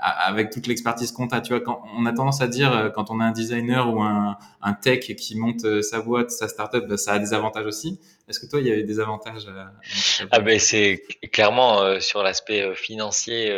[0.00, 3.20] avec toute l'expertise qu'on a Tu vois, quand on a tendance à dire quand on
[3.20, 7.12] a un designer ou un, un tech qui monte sa boîte, sa startup, bah, ça
[7.12, 8.00] a des avantages aussi.
[8.28, 9.46] Est-ce que toi, il y avait des avantages
[10.30, 13.52] Ah ben c'est clairement sur l'aspect financier,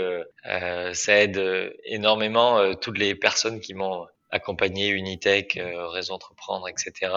[0.92, 7.12] ça aide énormément toutes les personnes qui m'ont accompagner Unitech, euh, Réseau Entreprendre, etc.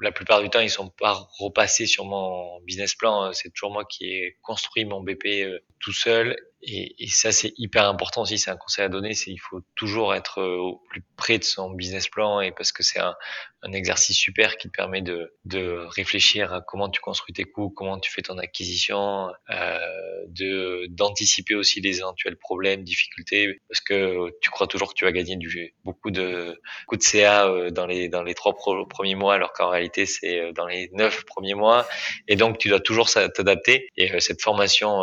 [0.00, 3.32] La plupart du temps, ils sont pas repassés sur mon business plan.
[3.32, 7.52] C'est toujours moi qui ai construit mon BP euh, tout seul et, et ça, c'est
[7.56, 8.38] hyper important aussi.
[8.38, 9.14] C'est un conseil à donner.
[9.14, 12.70] C'est il faut toujours être euh, au plus près de son business plan et parce
[12.72, 13.14] que c'est un,
[13.62, 17.70] un, exercice super qui te permet de, de réfléchir à comment tu construis tes coûts,
[17.70, 19.78] comment tu fais ton acquisition, euh,
[20.28, 25.12] de d'anticiper aussi les éventuels problèmes, difficultés, parce que tu crois toujours que tu vas
[25.12, 28.54] gagner du beaucoup de beaucoup de CA euh, dans les dans les trois
[28.88, 31.86] premiers mois, alors qu'en réalité c'est euh, dans les neuf premiers mois.
[32.28, 33.88] Et donc tu dois toujours t'adapter.
[33.96, 35.02] Et cette formation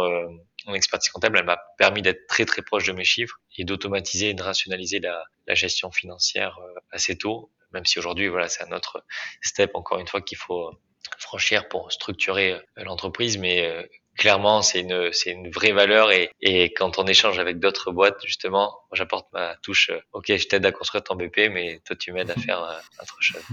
[0.68, 4.30] mon expertise comptable, elle m'a permis d'être très très proche de mes chiffres et d'automatiser
[4.30, 8.64] et de rationaliser la, la gestion financière euh, assez tôt, même si aujourd'hui, voilà, c'est
[8.64, 9.04] un autre
[9.42, 10.72] step, encore une fois, qu'il faut
[11.20, 13.84] franchir pour structurer euh, l'entreprise, mais euh,
[14.18, 18.20] clairement, c'est une, c'est une vraie valeur et, et quand on échange avec d'autres boîtes,
[18.26, 19.92] justement, j'apporte ma touche.
[20.12, 23.44] Ok, je t'aide à construire ton BP, mais toi, tu m'aides à faire autre chose.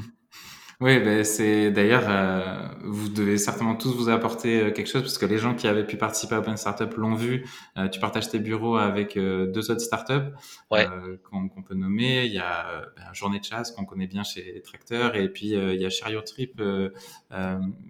[0.81, 5.19] Oui, ben c'est d'ailleurs, euh, vous devez certainement tous vous apporter euh, quelque chose parce
[5.19, 7.47] que les gens qui avaient pu participer à Open Startup l'ont vu.
[7.77, 10.33] Euh, tu partages tes bureaux avec deux autres startups
[10.71, 10.87] ouais.
[11.31, 12.25] qu'on peut nommer.
[12.25, 15.81] Il y a ben, Journée de chasse qu'on connaît bien chez Tracteur et puis il
[15.81, 16.61] y a Chariot Trip.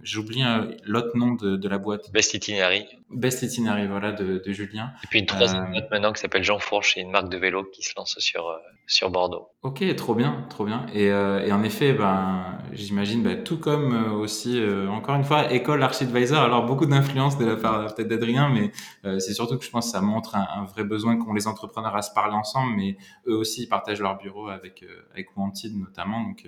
[0.03, 0.43] J'oublie
[0.85, 2.13] l'autre nom de, de, la boîte.
[2.13, 2.87] Best Itinerary.
[3.11, 4.93] Best Itinerary, voilà, de, de Julien.
[5.05, 7.65] Et puis une troisième boîte maintenant qui s'appelle Jean Fourche, et une marque de vélo
[7.65, 9.49] qui se lance sur sur Bordeaux.
[9.63, 10.87] Ok, trop bien, trop bien.
[10.93, 15.53] Et, et en effet, ben j'imagine, bah, tout comme euh, aussi, euh, encore une fois,
[15.53, 16.39] école ArchAdvisor.
[16.39, 18.71] Alors, beaucoup d'influence de la part peut-être d'Adrien, mais
[19.05, 21.97] euh, c'est surtout que je pense que ça montre un, vrai besoin qu'ont les entrepreneurs
[21.97, 26.23] à se parler ensemble, mais eux aussi, ils partagent leur bureau avec, avec Wanted notamment.
[26.23, 26.47] Donc,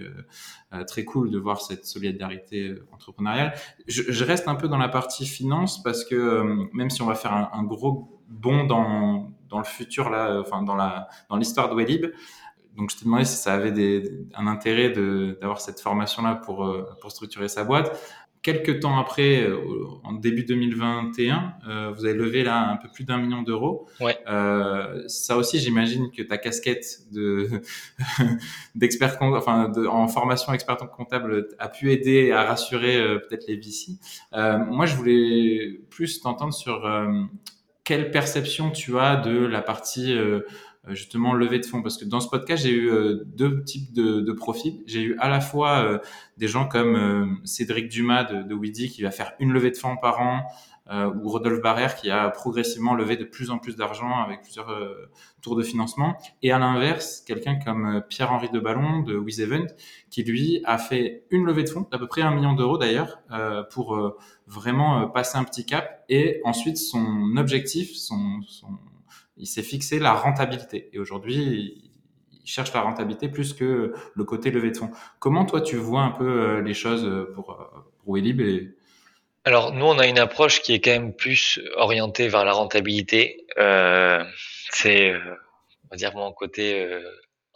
[0.86, 3.54] très cool de voir cette solidarité entrepreneuriale.
[3.86, 7.14] Je, je, reste un peu dans la partie finance parce que même si on va
[7.14, 11.68] faire un, un gros bond dans, dans le futur, là, enfin, dans la, dans l'histoire
[11.68, 12.06] de Wellib,
[12.76, 16.88] donc je t'ai demandé si ça avait des, un intérêt d'avoir cette formation-là pour, euh,
[17.00, 17.98] pour structurer sa boîte.
[18.46, 19.58] Quelques temps après, euh,
[20.04, 23.88] en début 2021, euh, vous avez levé là un peu plus d'un million d'euros.
[24.00, 24.16] Ouais.
[24.28, 27.48] Euh, ça aussi, j'imagine que ta casquette de
[28.76, 33.98] d'expert enfin de, en formation expert comptable a pu aider à rassurer peut-être les VC.
[34.32, 36.86] moi, je voulais plus t'entendre sur
[37.86, 40.40] quelle perception tu as de la partie euh,
[40.94, 41.82] justement lever de fonds.
[41.82, 44.82] Parce que dans ce podcast j'ai eu euh, deux types de, de profils.
[44.86, 45.98] J'ai eu à la fois euh,
[46.36, 49.96] des gens comme Cédric Dumas de, de Widi qui va faire une levée de fonds
[49.96, 50.46] par an
[50.88, 54.68] ou Rodolphe Barrère qui a progressivement levé de plus en plus d'argent avec plusieurs
[55.42, 56.16] tours de financement.
[56.42, 59.66] Et à l'inverse quelqu'un comme Pierre-Henri de Ballon de WizEvent
[60.10, 63.18] qui lui a fait une levée de fonds d'à peu près un million d'euros d'ailleurs
[63.72, 66.04] pour vraiment passer un petit cap.
[66.08, 68.78] Et ensuite son objectif son, son
[69.36, 70.88] il s'est fixé la rentabilité.
[70.92, 71.92] Et aujourd'hui,
[72.32, 74.90] il cherche la rentabilité plus que le côté levée de fonds.
[75.18, 78.16] Comment toi, tu vois un peu euh, les choses euh, pour, euh, pour.
[79.44, 83.46] Alors, nous, on a une approche qui est quand même plus orientée vers la rentabilité.
[84.70, 86.88] C'est, on va dire, mon côté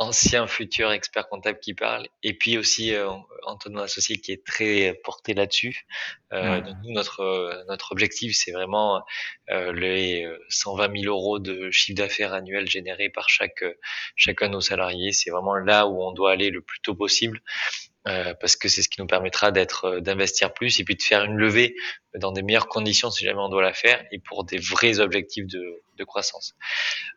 [0.00, 2.08] ancien futur expert comptable qui parle.
[2.22, 3.10] Et puis aussi euh,
[3.44, 5.86] Antoine associé qui est très porté là-dessus.
[6.32, 9.02] Euh, nous notre euh, notre objectif c'est vraiment
[9.50, 13.62] euh, les 120 000 euros de chiffre d'affaires annuel généré par chaque
[14.16, 15.12] chacun de nos salariés.
[15.12, 17.42] C'est vraiment là où on doit aller le plus tôt possible
[18.08, 21.02] euh, parce que c'est ce qui nous permettra d'être, euh, d'investir plus et puis de
[21.02, 21.74] faire une levée
[22.14, 25.46] dans des meilleures conditions si jamais on doit la faire et pour des vrais objectifs
[25.46, 26.54] de, de croissance.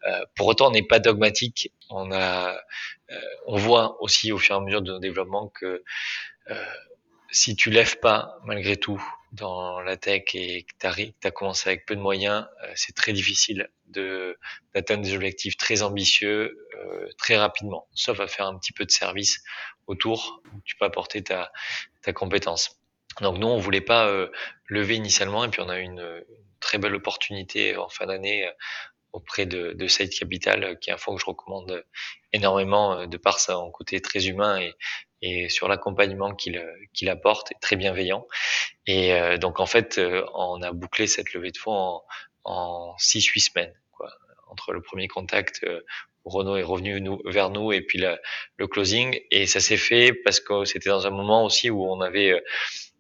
[0.06, 1.72] Euh, pour autant, on n'est pas dogmatique.
[1.90, 2.62] On a,
[3.12, 5.84] euh, on voit aussi au fur et à mesure de nos développements que
[6.50, 6.66] euh,
[7.32, 11.88] si tu lèves pas malgré tout dans la tech et que tu as commencé avec
[11.88, 14.38] peu de moyens, c'est très difficile de
[14.76, 16.56] d'atteindre des objectifs très ambitieux
[17.18, 19.42] très rapidement, sauf à faire un petit peu de service
[19.88, 21.52] autour où tu peux apporter ta,
[22.02, 22.80] ta compétence.
[23.22, 24.32] Donc nous, on voulait pas euh,
[24.68, 26.24] lever initialement et puis on a eu une,
[26.60, 28.52] très belle opportunité en fin d'année euh,
[29.12, 31.84] auprès de, de Capital, euh, qui est un fonds que je recommande
[32.32, 34.74] énormément de par son côté très humain et,
[35.22, 38.26] et sur l'accompagnement qu'il qu'il apporte, est très bienveillant.
[38.88, 40.02] Et donc en fait,
[40.34, 42.04] on a bouclé cette levée de fonds en,
[42.44, 43.74] en 6-8 semaines.
[43.92, 44.10] Quoi.
[44.50, 45.64] Entre le premier contact
[46.26, 48.00] Renault est revenu nous, vers nous et puis
[48.58, 49.20] le closing.
[49.32, 52.42] Et ça s'est fait parce que c'était dans un moment aussi où on avait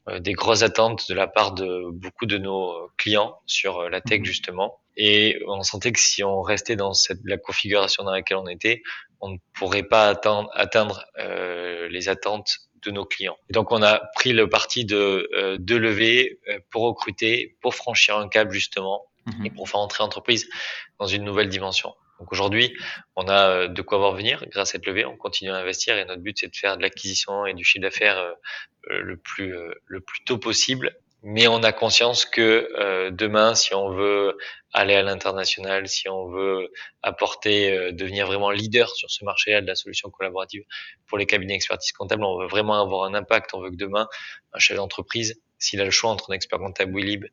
[0.09, 4.01] euh, des grosses attentes de la part de beaucoup de nos clients sur euh, la
[4.01, 4.25] tech mhm.
[4.25, 4.79] justement.
[4.97, 8.81] Et on sentait que si on restait dans cette, la configuration dans laquelle on était,
[9.21, 12.51] on ne pourrait pas atteindre, atteindre euh, les attentes
[12.83, 13.37] de nos clients.
[13.49, 16.37] Et donc on a pris le parti de, euh, de lever
[16.69, 19.45] pour recruter, pour franchir un cap justement mhm.
[19.45, 20.49] et pour faire entrer l'entreprise
[20.99, 21.93] dans une nouvelle dimension.
[22.23, 22.73] Donc aujourd'hui,
[23.17, 25.03] on a euh, de quoi voir venir grâce à cette levée.
[25.03, 27.81] On continue à investir et notre but c'est de faire de l'acquisition et du chiffre
[27.81, 28.31] d'affaires euh,
[28.91, 29.53] euh, le plus
[29.87, 30.95] le plus tôt possible.
[31.23, 34.37] Mais on a conscience que demain, si on veut
[34.73, 36.69] aller à l'international, si on veut
[37.01, 40.63] apporter, devenir vraiment leader sur ce marché-là de la solution collaborative
[41.07, 43.53] pour les cabinets expertise comptable, on veut vraiment avoir un impact.
[43.53, 44.07] On veut que demain,
[44.51, 47.25] un chef d'entreprise s'il a le choix entre un expert comptable Willib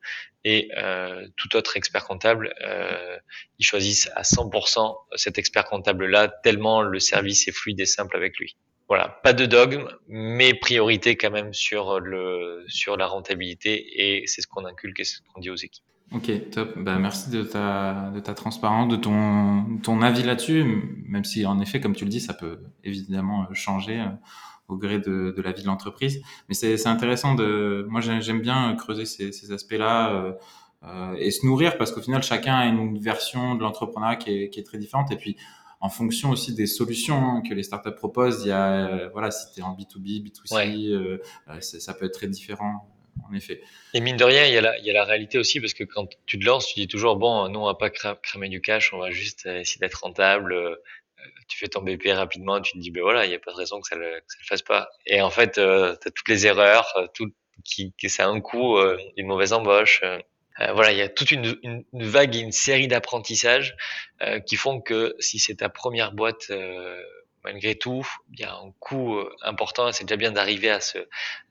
[0.44, 3.18] et euh, tout autre expert comptable, euh,
[3.58, 8.38] il choisisse à 100% cet expert comptable-là, tellement le service est fluide et simple avec
[8.38, 8.56] lui.
[8.90, 14.42] Voilà, pas de dogme, mais priorité quand même sur le sur la rentabilité et c'est
[14.42, 15.84] ce qu'on inculque et c'est ce qu'on dit aux équipes.
[16.12, 16.76] Ok, top.
[16.76, 20.64] Bah, merci de ta, de ta transparence, de ton, ton avis là-dessus,
[21.06, 24.04] même si en effet, comme tu le dis, ça peut évidemment changer
[24.66, 26.20] au gré de, de la vie de l'entreprise.
[26.48, 30.32] Mais c'est intéressant de, moi j'aime bien creuser ces, ces aspects-là euh,
[30.82, 34.50] euh, et se nourrir parce qu'au final chacun a une version de l'entrepreneuriat qui est,
[34.50, 35.12] qui est très différente.
[35.12, 35.36] Et puis
[35.80, 38.42] en fonction aussi des solutions hein, que les startups proposent.
[38.44, 42.86] Il y a, voilà, si tu es en B2B, B2C, ça peut être très différent
[43.28, 43.60] en effet.
[43.94, 45.74] Et mine de rien, il y, a la, il y a la réalité aussi, parce
[45.74, 48.60] que quand tu te lances, tu dis toujours, bon, nous, on va pas cramer du
[48.60, 50.52] cash, on va juste essayer d'être rentable.
[50.52, 50.76] Euh,
[51.48, 53.56] tu fais ton BP rapidement, tu te dis, ben voilà, il n'y a pas de
[53.56, 54.88] raison que ça le, ça le fasse pas.
[55.06, 57.32] Et en fait, euh, tu as toutes les erreurs, euh, tout,
[57.64, 58.78] qui, que ça a un coût,
[59.16, 60.02] une mauvaise embauche.
[60.58, 63.76] Voilà, il y a toute une, une, vague et une série d'apprentissages
[64.46, 66.52] qui font que si c'est ta première boîte
[67.44, 69.90] malgré tout, il y a un coût important.
[69.92, 70.98] C'est déjà bien d'arriver à se,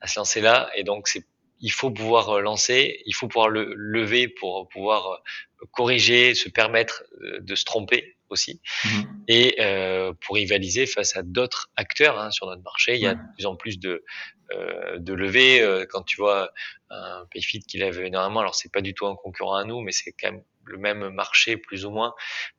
[0.00, 0.70] à se lancer là.
[0.76, 1.24] Et donc, c'est
[1.60, 6.48] il faut pouvoir euh, lancer, il faut pouvoir le lever pour pouvoir euh, corriger, se
[6.48, 8.88] permettre euh, de se tromper aussi, mmh.
[9.28, 12.94] et euh, pour rivaliser face à d'autres acteurs hein, sur notre marché.
[12.94, 14.04] Il y a de plus en plus de
[14.52, 15.84] euh, de levées.
[15.90, 16.50] Quand tu vois
[16.90, 19.92] un Payfit qui lève énormément, alors c'est pas du tout un concurrent à nous, mais
[19.92, 22.14] c'est quand même le même marché plus ou moins.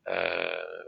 [0.07, 0.83] Euh,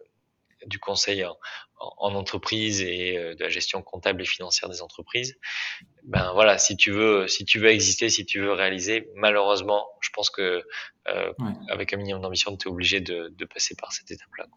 [0.68, 1.38] du conseil en,
[1.78, 5.38] en, entreprise et euh, de la gestion comptable et financière des entreprises.
[6.04, 10.10] Ben voilà, si tu veux, si tu veux exister, si tu veux réaliser, malheureusement, je
[10.14, 10.64] pense que
[11.08, 11.34] euh,
[11.70, 14.48] avec un minimum d'ambition, tu es obligé de, de, passer par cette étape-là.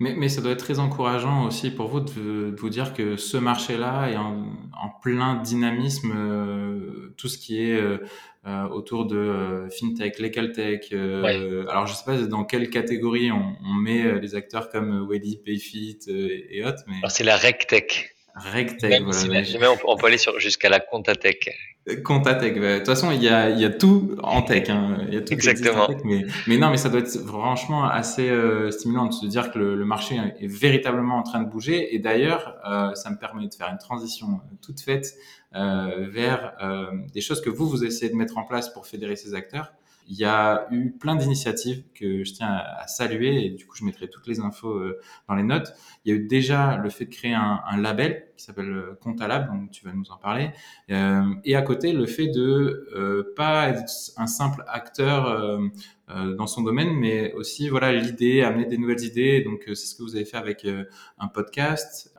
[0.00, 3.16] Mais, mais, ça doit être très encourageant aussi pour vous de, de vous dire que
[3.16, 4.46] ce marché-là est en,
[4.80, 7.98] en, plein dynamisme, euh, tout ce qui est euh,
[8.48, 10.88] euh, autour de euh, fintech, legal tech.
[10.92, 15.38] Euh, alors je sais pas dans quelle catégorie on, on met les acteurs comme Welly,
[15.44, 16.82] Payfit et autres.
[16.86, 16.96] Mais...
[17.08, 18.14] C'est la RegTech.
[18.36, 19.72] RegTech, voilà.
[19.86, 21.50] on, peut aller jusqu'à la Contatech.
[22.04, 24.68] Contatech, bah, de toute façon, il y a, il y a tout en tech.
[24.68, 24.98] Hein.
[25.08, 25.88] Il y a tout Exactement.
[26.04, 28.30] mais, mais non, mais ça doit être franchement assez
[28.70, 31.94] stimulant de se dire que le, le, marché est véritablement en train de bouger.
[31.94, 35.14] Et d'ailleurs, euh, ça me permet de faire une transition toute faite
[35.54, 39.16] euh, vers euh, des choses que vous, vous essayez de mettre en place pour fédérer
[39.16, 39.72] ces acteurs.
[40.08, 43.84] Il y a eu plein d'initiatives que je tiens à, saluer et du coup je
[43.84, 45.74] mettrai toutes les infos euh, dans les notes.
[46.04, 49.70] Il y a eu déjà le fait de créer un, label qui s'appelle Comptalab, donc
[49.70, 50.50] tu vas nous en parler,
[50.90, 53.84] euh, et à côté le fait de euh, pas être
[54.16, 59.42] un simple acteur euh, dans son domaine, mais aussi voilà l'idée, amener des nouvelles idées.
[59.42, 60.66] Donc c'est ce que vous avez fait avec
[61.18, 62.14] un podcast,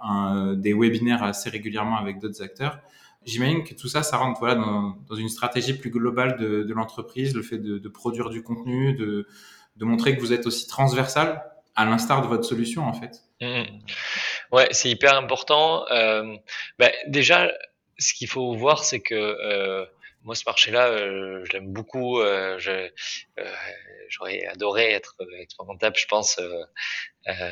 [0.58, 2.80] des webinaires assez régulièrement avec d'autres acteurs.
[3.30, 7.42] J'imagine que tout ça, ça rentre voilà, dans, une stratégie plus globale de, l'entreprise, le
[7.42, 9.28] fait de, produire du contenu, de,
[9.78, 11.44] de montrer que vous êtes aussi transversal,
[11.76, 13.24] à l'instar de votre solution en fait.
[13.42, 13.64] Mmh.
[14.52, 15.86] Ouais, c'est hyper important.
[15.92, 16.36] Euh,
[16.78, 17.52] bah, déjà,
[17.98, 19.86] ce qu'il faut voir, c'est que euh,
[20.24, 22.20] moi, ce marché-là, euh, je l'aime beaucoup.
[22.20, 22.90] Euh, euh,
[24.10, 26.64] j'aurais adoré être expert comptable, je pense, euh,
[27.28, 27.52] euh,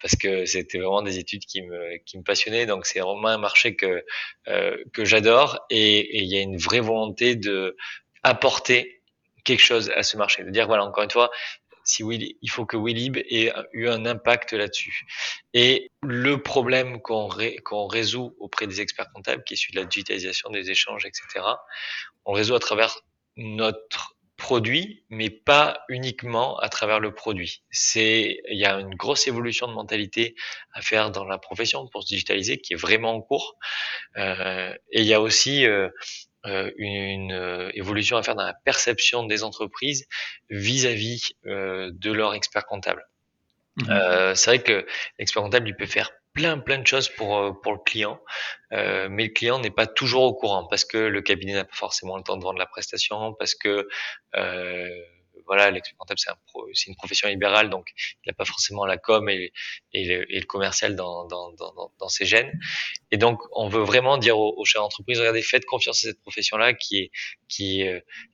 [0.00, 2.66] parce que c'était vraiment des études qui me, qui me passionnaient.
[2.66, 4.04] Donc c'est vraiment un marché que
[4.48, 7.76] euh, que j'adore et il y a une vraie volonté de
[8.22, 9.02] apporter
[9.44, 11.30] quelque chose à ce marché, de dire voilà encore une fois,
[11.84, 15.06] si il faut que Willib ait eu un impact là-dessus.
[15.52, 17.28] Et le problème qu'on
[17.86, 21.44] résout auprès des experts comptables, qui est celui de la digitalisation des échanges, etc.,
[22.24, 23.00] on résout à travers
[23.36, 27.62] notre produit, mais pas uniquement à travers le produit.
[27.70, 30.34] C'est, il y a une grosse évolution de mentalité
[30.72, 33.56] à faire dans la profession pour se digitaliser, qui est vraiment en cours.
[34.16, 35.88] Euh, et il y a aussi euh,
[36.46, 40.06] euh une euh, évolution à faire dans la perception des entreprises
[40.50, 43.06] vis-à-vis euh, de leur expert comptable.
[43.76, 44.34] Mmh.
[44.36, 44.86] c'est vrai que
[45.18, 48.20] l'expert comptable, il peut faire plein plein de choses pour pour le client,
[48.72, 51.76] euh, mais le client n'est pas toujours au courant parce que le cabinet n'a pas
[51.76, 53.88] forcément le temps de vendre la prestation, parce que
[54.36, 54.88] euh,
[55.46, 56.36] voilà, l'expert comptable c'est un
[56.72, 59.52] c'est une profession libérale, donc il n'a pas forcément la com et,
[59.92, 62.52] et, le, et le commercial dans, dans, dans, dans, ses gènes.
[63.14, 66.20] Et donc on veut vraiment dire aux, aux chefs d'entreprise, regardez, faites confiance à cette
[66.20, 67.10] profession-là qui est
[67.48, 67.84] qui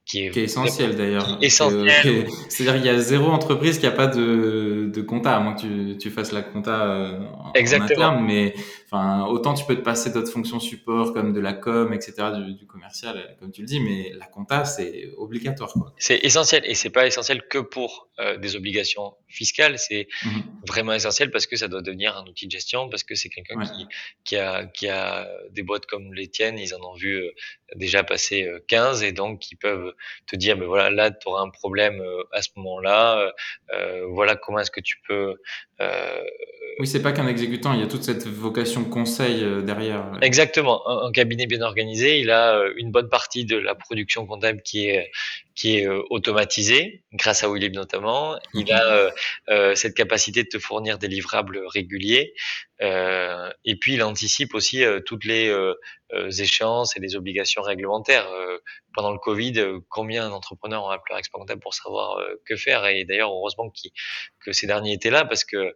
[0.06, 1.36] qui est, qui est essentielle d'ailleurs.
[1.42, 2.26] Essentielle.
[2.48, 5.92] C'est-à-dire il y a zéro entreprise qui a pas de, de compta, à moins que
[5.92, 8.06] tu, tu fasses la compta euh, en, Exactement.
[8.06, 8.54] interne, mais
[8.86, 12.14] enfin autant tu peux te passer d'autres fonctions support comme de la com, etc.
[12.34, 15.74] du, du commercial, comme tu le dis, mais la compta c'est obligatoire.
[15.98, 20.28] C'est essentiel et c'est pas essentiel que pour euh, des obligations fiscales, c'est mmh.
[20.66, 23.60] vraiment essentiel parce que ça doit devenir un outil de gestion, parce que c'est quelqu'un
[23.60, 23.86] qui,
[24.24, 27.30] qui, a, qui a des boîtes comme les tiennes, ils en ont vu euh,
[27.76, 29.94] déjà passer 15 et donc ils peuvent
[30.26, 33.32] te dire, mais voilà, là, tu auras un problème euh, à ce moment-là, euh,
[33.74, 35.36] euh, voilà comment est-ce que tu peux...
[36.78, 40.12] oui, c'est pas qu'un exécutant, il y a toute cette vocation conseil derrière.
[40.22, 40.80] Exactement.
[40.88, 45.10] Un, cabinet bien organisé, il a une bonne partie de la production comptable qui est
[45.54, 48.38] qui est automatisée grâce à Willib notamment.
[48.54, 49.10] Il mhm.
[49.48, 52.32] a cette capacité de te fournir des livrables réguliers.
[52.82, 55.74] Euh, et puis il anticipe aussi euh, toutes les euh,
[56.28, 58.28] échéances et les obligations réglementaires.
[58.94, 62.86] pendant le Covid, combien d'entrepreneurs ont appelé leur expert pour savoir que faire?
[62.86, 63.72] Et d'ailleurs, heureusement
[64.40, 65.74] que ces derniers étaient là parce que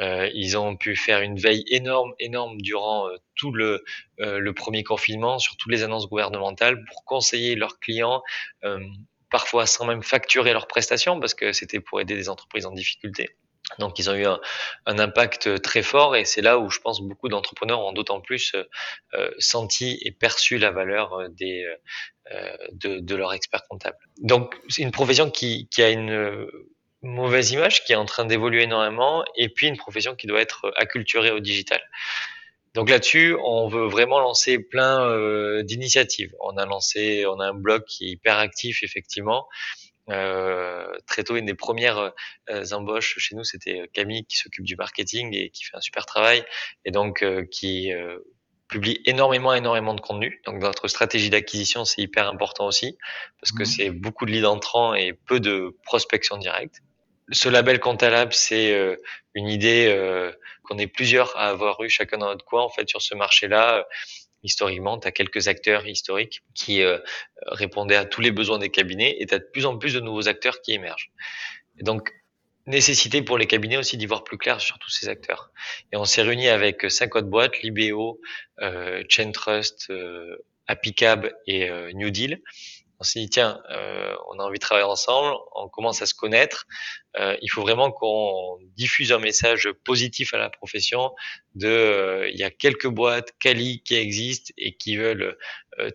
[0.00, 3.84] Euh, ils ont pu faire une veille énorme, énorme durant euh, tout le,
[4.20, 8.22] euh, le premier confinement sur toutes les annonces gouvernementales pour conseiller leurs clients,
[9.30, 13.36] parfois sans même facturer leurs prestations parce que c'était pour aider des entreprises en difficulté.
[13.78, 14.40] Donc ils ont eu un,
[14.86, 18.54] un impact très fort et c'est là où je pense beaucoup d'entrepreneurs ont d'autant plus
[19.14, 21.64] euh, senti et perçu la valeur des,
[22.32, 23.96] euh, de, de, leur expert comptable.
[24.18, 26.46] Donc c'est une profession qui, qui a une
[27.02, 30.72] mauvaise image qui est en train d'évoluer énormément et puis une profession qui doit être
[30.76, 31.80] acculturée au digital.
[32.74, 36.34] Donc là-dessus, on veut vraiment lancer plein euh, d'initiatives.
[36.40, 39.46] On a lancé, on a un blog qui est hyper actif effectivement.
[40.10, 42.12] Euh, très tôt, une des premières
[42.50, 46.06] euh, embauches chez nous, c'était Camille qui s'occupe du marketing et qui fait un super
[46.06, 46.44] travail
[46.84, 48.18] et donc euh, qui euh,
[48.68, 50.40] publie énormément, énormément de contenu.
[50.46, 52.98] Donc notre stratégie d'acquisition, c'est hyper important aussi
[53.40, 53.66] parce que mmh.
[53.66, 56.82] c'est beaucoup de leads entrants et peu de prospection directe
[57.30, 58.96] ce label Comptalab, c'est euh,
[59.34, 60.32] une idée euh,
[60.62, 63.86] qu'on est plusieurs à avoir eu chacun dans notre coin en fait sur ce marché-là.
[64.44, 66.82] Euh, historiquement, tu as quelques acteurs historiques qui
[67.46, 70.00] répondaient à tous les besoins des cabinets et tu as de plus en plus de
[70.00, 71.10] nouveaux acteurs qui émergent.
[71.78, 72.10] Et donc,
[72.66, 75.50] nécessité pour les cabinets aussi d'y voir plus clair sur tous ces acteurs.
[75.92, 78.20] Et on s'est réuni avec cinq autres boîtes, Libéo,
[78.60, 79.92] euh, Chain Trust,
[80.66, 82.40] Apicab et New Deal
[83.00, 86.14] on s'est dit tiens, euh, on a envie de travailler ensemble, on commence à se
[86.14, 86.66] connaître.
[87.16, 91.12] Euh, il faut vraiment qu'on diffuse un message positif à la profession.
[91.54, 95.36] De, euh, il y a quelques boîtes quali qui existent et qui veulent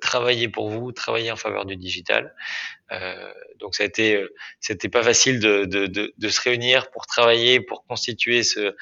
[0.02, 2.36] travailler pour vous, travailler en faveur du digital.
[3.60, 4.24] Donc ça a été,
[4.60, 8.76] c'était pas facile de, de, de, de, se réunir pour travailler, pour constituer ce,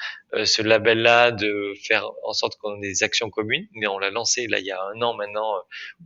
[0.44, 3.66] ce label-là, de faire en sorte qu'on ait des actions communes.
[3.74, 5.52] Mais on l'a lancé là il y a un an maintenant,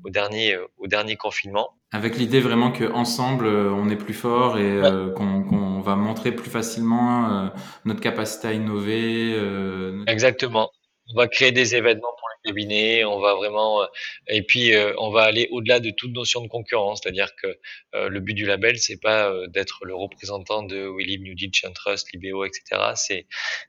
[0.05, 1.77] au dernier, au dernier confinement.
[1.95, 6.49] Avec l'idée vraiment qu'ensemble, euh, on est plus fort et euh, qu'on va montrer plus
[6.49, 7.49] facilement euh,
[7.85, 9.37] notre capacité à innover.
[10.07, 10.71] Exactement.
[11.13, 13.87] On va créer des événements pour les cabinets, on va vraiment
[14.29, 17.59] et puis on va aller au-delà de toute notion de concurrence, c'est-à-dire que
[17.95, 22.45] le but du label c'est pas d'être le représentant de Willy, New Deal, Trust, Libéo,
[22.45, 22.93] etc.
[22.97, 23.27] C'est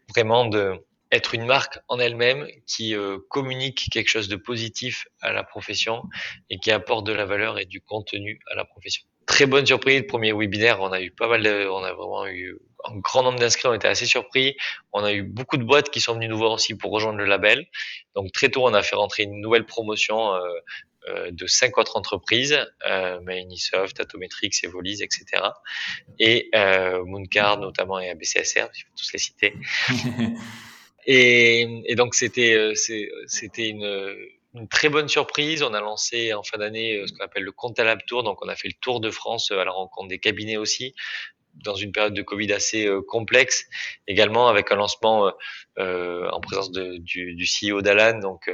[0.09, 0.79] vraiment de
[1.13, 6.03] être une marque en elle-même qui euh, communique quelque chose de positif à la profession
[6.49, 9.03] et qui apporte de la valeur et du contenu à la profession.
[9.25, 12.27] Très bonne surprise, le premier webinaire, on a eu pas mal de, on a vraiment
[12.27, 14.55] eu un grand nombre d'inscrits, on était assez surpris.
[14.91, 17.25] On a eu beaucoup de boîtes qui sont venues nous voir aussi pour rejoindre le
[17.25, 17.65] label.
[18.15, 20.41] Donc très tôt, on a fait rentrer une nouvelle promotion euh,
[21.09, 22.57] euh, de cinq autres entreprises,
[22.87, 25.25] euh, Microsoft, Atometrix, Evolise, etc.
[26.19, 29.53] Et euh, Mooncard notamment et ABCSR, je vais tous les citer.
[31.05, 32.73] Et, et donc c'était euh,
[33.27, 34.15] c'était une,
[34.53, 35.63] une, très bonne surprise.
[35.63, 38.23] On a lancé en fin d'année euh, ce qu'on appelle le Comptalab Tour.
[38.23, 40.95] Donc on a fait le tour de France euh, à la rencontre des cabinets aussi
[41.55, 43.65] dans une période de Covid assez complexe,
[44.07, 45.31] également avec un lancement
[45.79, 48.51] euh, en présence de, du, du, CEO d'Alan, donc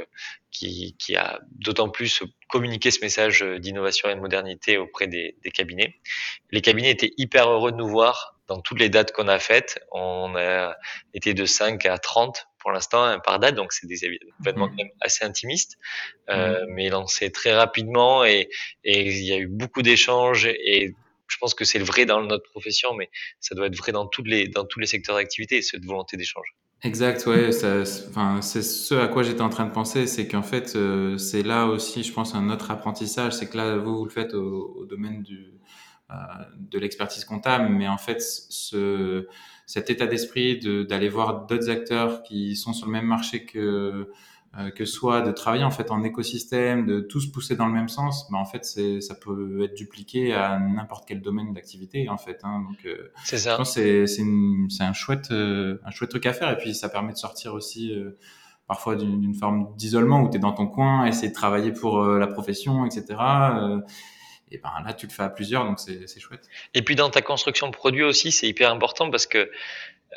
[0.50, 5.50] qui, qui, a d'autant plus communiqué ce message d'innovation et de modernité auprès des, des,
[5.50, 5.96] cabinets.
[6.50, 9.78] Les cabinets étaient hyper heureux de nous voir dans toutes les dates qu'on a faites,
[9.92, 10.76] on a
[11.14, 14.88] été de 5 à 30 pour l'instant hein, par date, donc c'est des événements mmh.
[15.00, 15.78] assez intimistes,
[16.28, 16.66] euh, mmh.
[16.70, 18.48] mais lancés très rapidement et,
[18.82, 20.94] et il y a eu beaucoup d'échanges et
[21.30, 24.06] je pense que c'est le vrai dans notre profession, mais ça doit être vrai dans,
[24.06, 26.54] toutes les, dans tous les secteurs d'activité, cette volonté d'échange.
[26.82, 27.50] Exact, ouais.
[28.08, 31.42] Enfin, c'est ce à quoi j'étais en train de penser, c'est qu'en fait, euh, c'est
[31.42, 33.34] là aussi, je pense, un autre apprentissage.
[33.34, 35.22] C'est que là, vous, vous le faites au, domaine
[36.10, 36.14] euh,
[36.58, 39.26] de l'expertise comptable, mais en fait, ce,
[39.66, 44.10] cet état d'esprit d'aller voir d'autres acteurs qui sont sur le même marché que
[44.58, 47.88] euh, que soit de travailler en fait en écosystème, de tous pousser dans le même
[47.88, 52.18] sens, mais en fait c'est ça peut être dupliqué à n'importe quel domaine d'activité en
[52.18, 52.40] fait.
[52.42, 53.52] Hein, donc euh, c'est ça.
[53.52, 57.12] Je pense c'est c'est un chouette un chouette truc à faire et puis ça permet
[57.12, 57.92] de sortir aussi
[58.66, 62.26] parfois d'une forme d'isolement où tu es dans ton coin, essayer de travailler pour la
[62.26, 63.16] profession, etc
[64.50, 66.48] et ben là tu le fais à plusieurs donc c'est chouette.
[66.74, 69.50] Et puis dans ta construction de produit aussi c'est hyper important parce que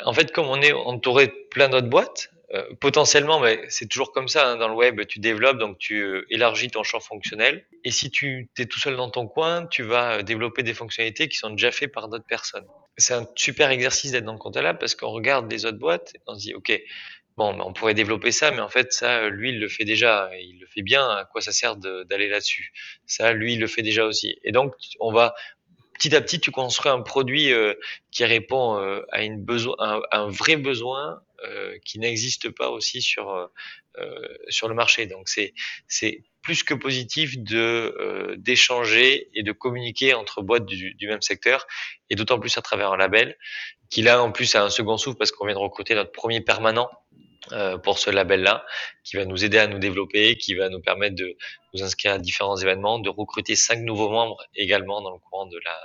[0.04, 4.12] en fait comme on est entouré de plein d'autres boîtes euh, potentiellement mais c'est toujours
[4.12, 7.66] comme ça hein, dans le web tu développes donc tu euh, élargis ton champ fonctionnel
[7.84, 11.28] et si tu es tout seul dans ton coin tu vas euh, développer des fonctionnalités
[11.28, 12.66] qui sont déjà faites par d'autres personnes.
[12.98, 16.12] C'est un super exercice d'être dans le compte là parce qu'on regarde les autres boîtes
[16.16, 16.80] et on se dit ok
[17.38, 20.30] bon, on pourrait développer ça, mais en fait, ça, lui, il le fait déjà.
[20.40, 21.08] Il le fait bien.
[21.10, 22.72] À quoi ça sert d'aller là-dessus?
[23.06, 24.38] Ça, lui, il le fait déjà aussi.
[24.44, 25.34] Et donc, on va
[25.94, 27.74] petit à petit, tu construis un produit euh,
[28.12, 33.02] qui répond euh, à une besoin, un, un vrai besoin euh, qui n'existe pas aussi
[33.02, 33.50] sur
[34.50, 35.06] sur le marché.
[35.06, 35.54] Donc, c'est
[35.88, 41.68] c'est plus que positif de d'échanger et de communiquer entre boîtes du, du même secteur
[42.10, 43.38] et d'autant plus à travers un label
[43.92, 46.42] qui là en plus a un second souffle parce qu'on vient de recruter notre premier
[46.42, 46.90] permanent
[47.52, 48.66] euh, pour ce label-là,
[49.04, 51.36] qui va nous aider à nous développer, qui va nous permettre de
[51.74, 55.60] nous inscrire à différents événements, de recruter cinq nouveaux membres également dans le courant de
[55.66, 55.78] la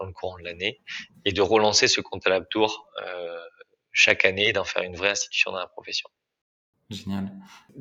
[0.00, 0.80] dans le courant de l'année,
[1.24, 3.38] et de relancer ce compte à la tour euh,
[3.92, 6.08] chaque année, d'en faire une vraie institution dans la profession.
[6.88, 7.32] Génial.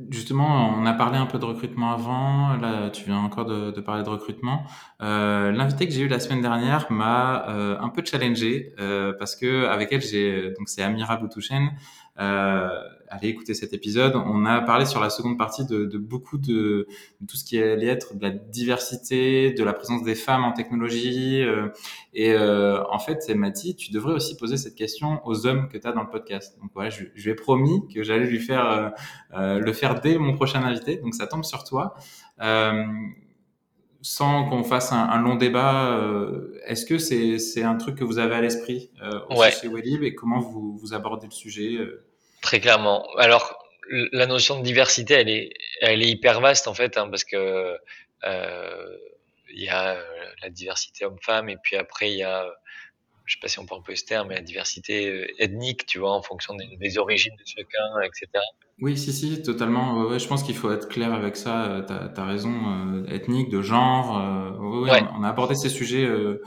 [0.09, 2.55] Justement, on a parlé un peu de recrutement avant.
[2.57, 4.65] Là, tu viens encore de, de parler de recrutement.
[5.03, 9.35] Euh, L'invité que j'ai eu la semaine dernière m'a euh, un peu challengé euh, parce
[9.35, 11.69] que avec elle, j'ai donc c'est Amira Boutouchen.
[13.05, 14.15] Euh, allez écouter cet épisode.
[14.15, 16.87] On a parlé sur la seconde partie de, de beaucoup de,
[17.21, 20.51] de, tout ce qui allait être de la diversité, de la présence des femmes en
[20.51, 21.41] technologie.
[21.41, 21.69] Euh,
[22.13, 25.67] et euh, en fait, elle m'a dit, tu devrais aussi poser cette question aux hommes
[25.69, 26.57] que tu as dans le podcast.
[26.61, 28.89] Donc voilà, je, je lui ai promis que j'allais lui faire euh,
[29.37, 30.97] euh, le faire dès mon prochain invité.
[30.97, 31.95] Donc ça tombe sur toi.
[34.01, 35.99] sans qu'on fasse un, un, long débat,
[36.67, 38.91] est-ce que c'est un truc que vous avez à l'esprit
[39.35, 39.51] ouais.
[39.51, 41.79] chez Wellib et comment vous, vous abordez le sujet
[42.45, 43.07] Très clairement.
[43.17, 43.57] Alors,
[44.11, 45.49] la notion de diversité, elle est,
[45.81, 47.75] elle est hyper vaste en fait, hein, parce que
[48.23, 48.97] euh,
[49.51, 49.97] il y a
[50.43, 52.45] la diversité homme-femme et puis après il y a,
[53.25, 56.11] je sais pas si on peut employer ce terme, mais la diversité ethnique, tu vois,
[56.11, 58.27] en fonction des, des origines de chacun, etc.
[58.79, 60.03] Oui, si, si, totalement.
[60.03, 61.83] Ouais, je pense qu'il faut être clair avec ça.
[61.87, 64.19] Tu as, raison, euh, ethnique, de genre.
[64.19, 65.03] Euh, ouais, ouais.
[65.13, 66.43] On, on, a abordé ces sujets euh,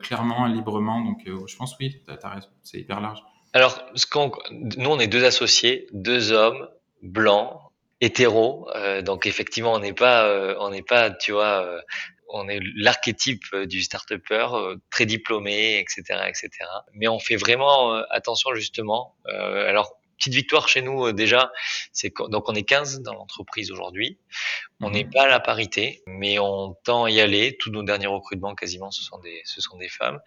[0.00, 1.00] clairement, librement.
[1.00, 2.48] Donc, je pense oui, tu as, as raison.
[2.62, 3.20] C'est hyper large.
[3.52, 6.68] Alors, ce qu'on, nous, on est deux associés, deux hommes
[7.02, 7.60] blancs,
[8.00, 8.68] hétéros.
[8.74, 11.80] Euh, donc, effectivement, on n'est pas, euh, on n'est pas, tu vois, euh,
[12.28, 14.46] on est l'archétype du start-upper,
[14.90, 16.50] très diplômé, etc., etc.
[16.92, 19.16] Mais on fait vraiment attention justement.
[19.26, 21.50] alors, petite victoire chez nous déjà,
[21.92, 24.20] c'est donc on est 15 dans l'entreprise aujourd'hui.
[24.80, 27.56] On n'est pas à la parité, mais on tend à y aller.
[27.58, 30.20] Tous nos derniers recrutements, quasiment, ce sont des, ce sont des femmes.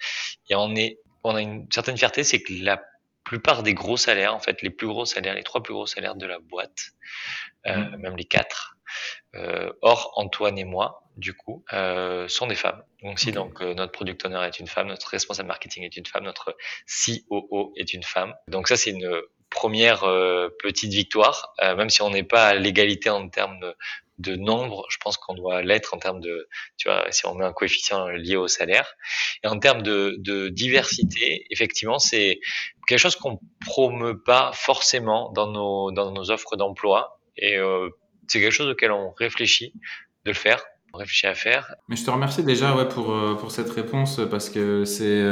[0.49, 2.84] Et on est, on a une certaine fierté, c'est que la
[3.24, 6.15] plupart des gros salaires, en fait, les plus gros salaires, les trois plus gros salaires
[6.15, 6.91] de la boîte,
[7.67, 7.95] euh, mmh.
[7.97, 8.78] même les quatre,
[9.36, 12.84] euh, or Antoine et moi, du coup, euh, sont des femmes.
[13.01, 13.36] Donc si okay.
[13.36, 16.55] donc euh, notre product owner est une femme, notre responsable marketing est une femme, notre
[16.88, 18.34] COO est une femme.
[18.47, 19.21] Donc ça c'est une
[19.54, 23.60] première euh, petite victoire, euh, même si on n'est pas à l'égalité en termes
[24.18, 26.47] de, nombre, je pense qu'on doit l'être en termes de,
[26.78, 28.95] tu vois, si on met un coefficient lié au salaire.
[29.43, 32.39] Et en termes de, diversité, effectivement, c'est
[32.88, 37.20] quelque chose qu'on promeut pas forcément dans nos, dans nos offres d'emploi.
[37.38, 37.89] Et euh,
[38.28, 39.74] c'est quelque chose auquel on réfléchit
[40.26, 40.64] de le faire.
[40.93, 41.74] Réfléchit à faire.
[41.88, 43.06] Mais je te remercie déjà pour,
[43.39, 45.24] pour cette réponse parce que c'est.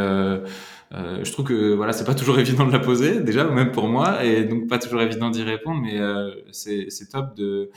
[0.94, 3.88] Euh, je trouve que voilà, c'est pas toujours évident de la poser déjà, même pour
[3.88, 7.72] moi, et donc pas toujours évident d'y répondre, mais euh, c'est top de,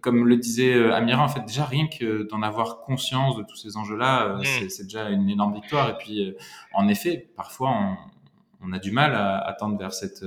[0.00, 3.76] comme le disait Amira, en fait, déjà rien que d'en avoir conscience de tous ces
[3.76, 4.68] enjeux-là, mmh.
[4.68, 5.90] c'est déjà une énorme victoire.
[5.90, 6.34] Et puis,
[6.72, 7.96] en effet, parfois, on,
[8.62, 10.22] on a du mal à, à tendre vers cette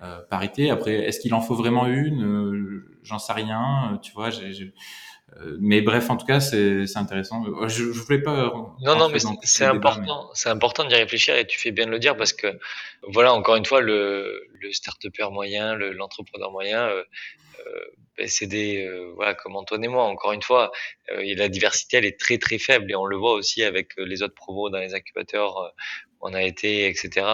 [0.00, 0.70] euh, parité.
[0.70, 2.24] Après, est-ce qu'il en faut vraiment une?
[2.24, 3.98] Euh, J'en sais rien.
[4.02, 4.72] Tu vois, j'ai
[5.60, 7.44] mais bref, en tout cas, c'est intéressant.
[7.68, 8.52] Je, je voulais pas.
[8.80, 10.30] Non, non, mais c'est important.
[10.34, 12.58] C'est important d'y réfléchir et tu fais bien de le dire parce que,
[13.02, 17.02] voilà, encore une fois, le, le start-upper moyen, l'entrepreneur moyen, euh,
[17.66, 20.72] euh, c'est des, euh, voilà, comme Antoine et moi, encore une fois,
[21.10, 24.22] euh, la diversité, elle est très très faible et on le voit aussi avec les
[24.22, 25.72] autres promos dans les incubateurs,
[26.20, 27.26] on a été, etc.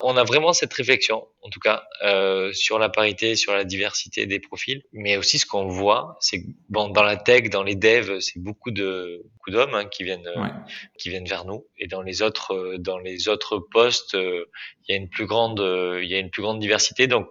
[0.00, 4.26] On a vraiment cette réflexion, en tout cas, euh, sur la parité, sur la diversité
[4.26, 8.20] des profils, mais aussi ce qu'on voit, c'est bon dans la tech, dans les devs,
[8.20, 10.50] c'est beaucoup de beaucoup d'hommes hein, qui viennent ouais.
[10.98, 14.44] qui viennent vers nous, et dans les autres dans les autres postes, euh,
[14.86, 15.60] il y a une plus grande
[16.02, 17.30] il y a une plus grande diversité, donc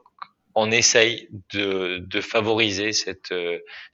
[0.55, 3.33] on essaye de, de favoriser cette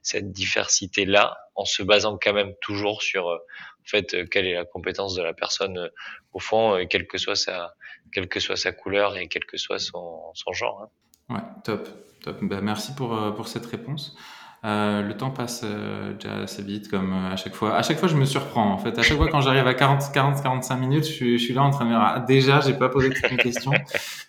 [0.00, 3.38] cette diversité là en se basant quand même toujours sur
[3.82, 5.90] en fait quelle est la compétence de la personne
[6.32, 7.74] au fond, quelle que soit sa
[8.12, 10.88] quelle que soit sa couleur et quel que soit son, son genre.
[11.28, 11.34] Hein.
[11.34, 11.88] Ouais, top,
[12.22, 12.38] top.
[12.42, 14.16] Bah, merci pour, pour cette réponse.
[14.64, 17.74] Euh, le temps passe euh, déjà assez vite, comme euh, à chaque fois.
[17.74, 18.72] À chaque fois, je me surprends.
[18.72, 21.44] En fait, à chaque fois quand j'arrive à 40, 40, 45 minutes, je suis, je
[21.44, 23.72] suis là en train de me dire ah, déjà, j'ai pas posé toutes mes questions.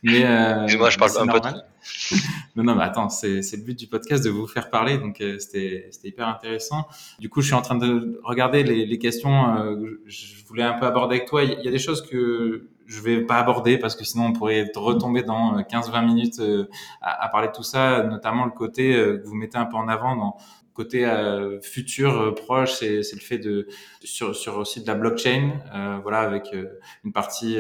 [0.02, 1.58] Mais euh, moi, je parle un peu trop.
[2.56, 5.38] non, non, mais attends, c'est le but du podcast de vous faire parler, donc euh,
[5.38, 6.88] c'était c'était hyper intéressant.
[7.20, 9.56] Du coup, je suis en train de regarder les, les questions.
[9.58, 11.44] Euh, je voulais un peu aborder avec toi.
[11.44, 14.72] Il y a des choses que je vais pas aborder parce que sinon on pourrait
[14.76, 16.42] retomber dans 15-20 minutes
[17.02, 19.88] à, à, parler de tout ça, notamment le côté que vous mettez un peu en
[19.88, 20.38] avant dans
[20.74, 23.68] côté euh, futur euh, proche, c'est le fait de
[24.04, 26.54] sur, sur aussi de la blockchain, euh, voilà, avec
[27.04, 27.58] une partie.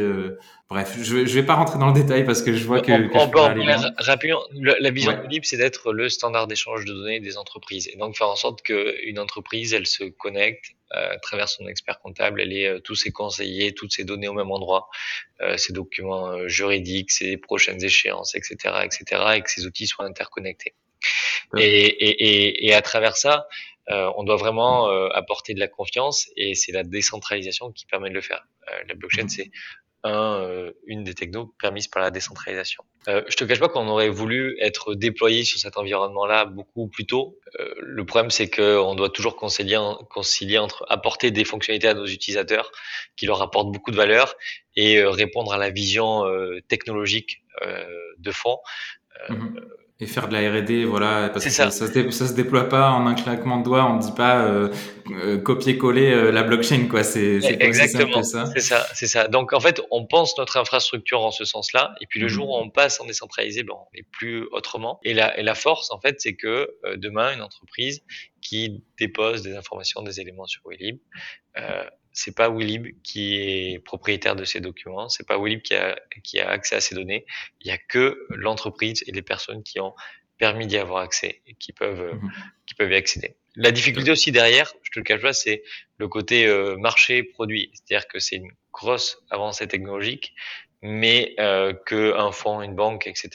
[0.69, 2.91] bref, je je vais pas rentrer dans le détail parce que je vois que.
[2.91, 3.53] On, que on peut en
[3.99, 4.41] rapidement.
[4.79, 8.17] La vision de Libre, c'est d'être le standard d'échange de données des entreprises et donc
[8.17, 12.79] faire en sorte qu'une entreprise, elle se connecte à travers son expert comptable, elle ait
[12.81, 14.89] tous ses conseillers, toutes ses données au même endroit,
[15.41, 20.73] euh, ses documents juridiques, ses prochaines échéances, etc., etc., et que ces outils soient interconnectés.
[21.57, 23.47] Et, et, et, à travers ça,
[23.89, 28.09] euh, on doit vraiment euh, apporter de la confiance et c'est la décentralisation qui permet
[28.09, 28.45] de le faire.
[28.71, 29.51] Euh, la blockchain, c'est
[30.03, 32.83] un, euh, une des technos permises par la décentralisation.
[33.07, 37.05] Euh, je te cache pas qu'on aurait voulu être déployé sur cet environnement-là beaucoup plus
[37.05, 37.39] tôt.
[37.59, 39.79] Euh, le problème, c'est qu'on doit toujours concilier,
[40.09, 42.71] concilier entre apporter des fonctionnalités à nos utilisateurs
[43.15, 44.35] qui leur apportent beaucoup de valeur
[44.75, 46.23] et répondre à la vision
[46.67, 47.43] technologique
[48.17, 48.57] de fond.
[49.29, 49.59] Mmh
[49.99, 51.69] et faire de la R&D, voilà, parce que ça.
[51.69, 54.43] Ça, se ça, se déploie pas en un claquement de doigts, on ne dit pas
[54.43, 54.69] euh,
[55.11, 57.03] euh, copier-coller euh, la blockchain, quoi.
[57.03, 58.45] C'est exactement ça.
[58.53, 59.27] C'est ça, c'est ça.
[59.27, 62.31] Donc en fait, on pense notre infrastructure en ce sens-là, et puis le mhm.
[62.31, 64.99] jour où on passe en décentralisé, ben, on n'est plus autrement.
[65.03, 68.01] Et la, et la force, en fait, c'est que demain, une entreprise
[68.41, 70.99] qui dépose des informations, des éléments sur Willib,
[71.57, 71.83] euh,
[72.13, 76.39] c'est pas Willib qui est propriétaire de ces documents, c'est pas Willib qui a, qui
[76.39, 77.25] a accès à ces données.
[77.61, 79.93] Il y a que l'entreprise et les personnes qui ont
[80.37, 82.31] permis d'y avoir accès et qui peuvent, mhm.
[82.65, 83.35] qui peuvent y accéder.
[83.55, 85.63] La difficulté aussi derrière, je te le cache pas, c'est
[85.97, 87.71] le côté euh, marché produit.
[87.73, 90.33] C'est-à-dire que c'est une grosse avancée technologique,
[90.81, 93.29] mais euh, que un fonds, une banque, etc.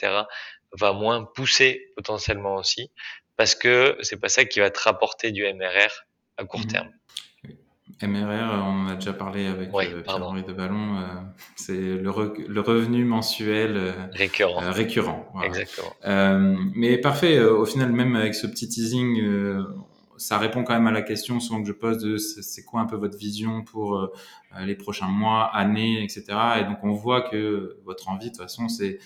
[0.73, 2.91] va moins pousser potentiellement aussi,
[3.37, 6.05] parce que c'est pas ça qui va te rapporter du MRR
[6.37, 6.67] à court mhm.
[6.67, 6.98] terme.
[8.01, 11.05] MRR, on en a déjà parlé avec euh, Pierre-Henri de Ballon, euh,
[11.55, 14.61] c'est le, revenu mensuel euh, récurrent.
[14.71, 15.93] récurrent Exactement.
[16.75, 19.21] mais parfait, au final, même avec ce petit teasing,
[20.17, 22.85] ça répond quand même à la question souvent que je pose de c'est quoi un
[22.85, 24.09] peu votre vision pour
[24.61, 26.25] les prochains mois, années, etc.
[26.61, 28.99] Et donc on voit que votre envie, de toute façon, c'est,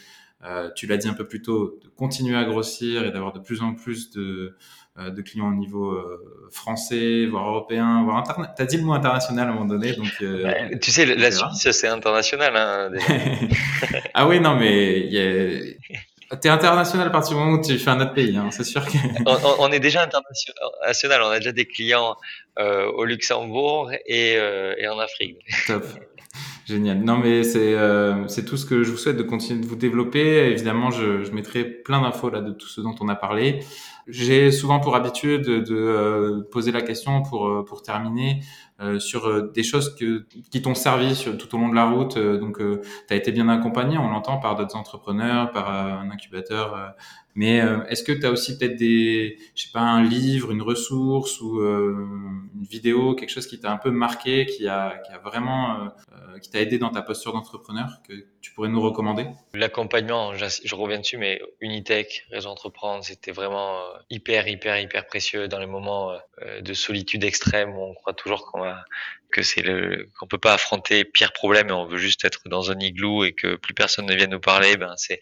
[0.76, 3.62] tu l'as dit un peu plus tôt, de continuer à grossir et d'avoir de plus
[3.62, 4.56] en plus de
[5.00, 8.54] euh, de clients au niveau euh, français, voire européen, voire international.
[8.56, 10.12] T'as dit le mot international à un moment donné, donc.
[10.22, 12.56] Euh, tu sais, la Suisse, c'est international.
[12.56, 12.92] Hein,
[14.14, 15.10] ah oui, non, mais
[16.42, 18.86] T'es international à partir du moment où tu fais un autre pays, hein, c'est sûr
[18.86, 18.98] que.
[19.60, 22.16] on, est déjà international, on a déjà des clients
[22.60, 25.40] au Luxembourg et, et, en Afrique.
[25.66, 25.86] Top.
[26.66, 27.04] Génial.
[27.04, 27.76] Non, mais c'est
[28.28, 30.50] c'est tout ce que je vous souhaite de continuer de vous développer.
[30.52, 33.60] Évidemment, je, je mettrai plein d'infos là de tout ce dont on a parlé.
[34.08, 38.42] J'ai souvent pour habitude de, euh, poser la question pour, euh, pour terminer
[38.82, 42.18] euh, sur des choses que, qui t'ont servi tout au long de la route.
[42.18, 46.96] donc, tu as été bien accompagné, on l'entend, par d'autres entrepreneurs, par un incubateur.
[47.36, 51.40] mais est-ce que tu as aussi peut-être des, je sais pas, un livre, une ressource
[51.40, 55.88] ou une vidéo, quelque chose qui t'a un peu marqué, qui a, qui a vraiment,
[56.42, 59.28] qui t'a aidé dans ta posture d'entrepreneur que tu pourrais nous recommander?
[59.54, 65.60] L'accompagnement, je reviens dessus, mais Unitech, Réseau Entreprendre, c'était vraiment hyper, hyper, hyper précieux dans
[65.60, 66.12] les moments
[66.42, 68.84] euh, de solitude extrême où on croit toujours qu'on va,
[70.30, 73.56] peut pas affronter pire problème et on veut juste être dans un igloo et que
[73.56, 74.78] plus personne ne vienne nous parler.
[74.78, 75.20] Ben, c'est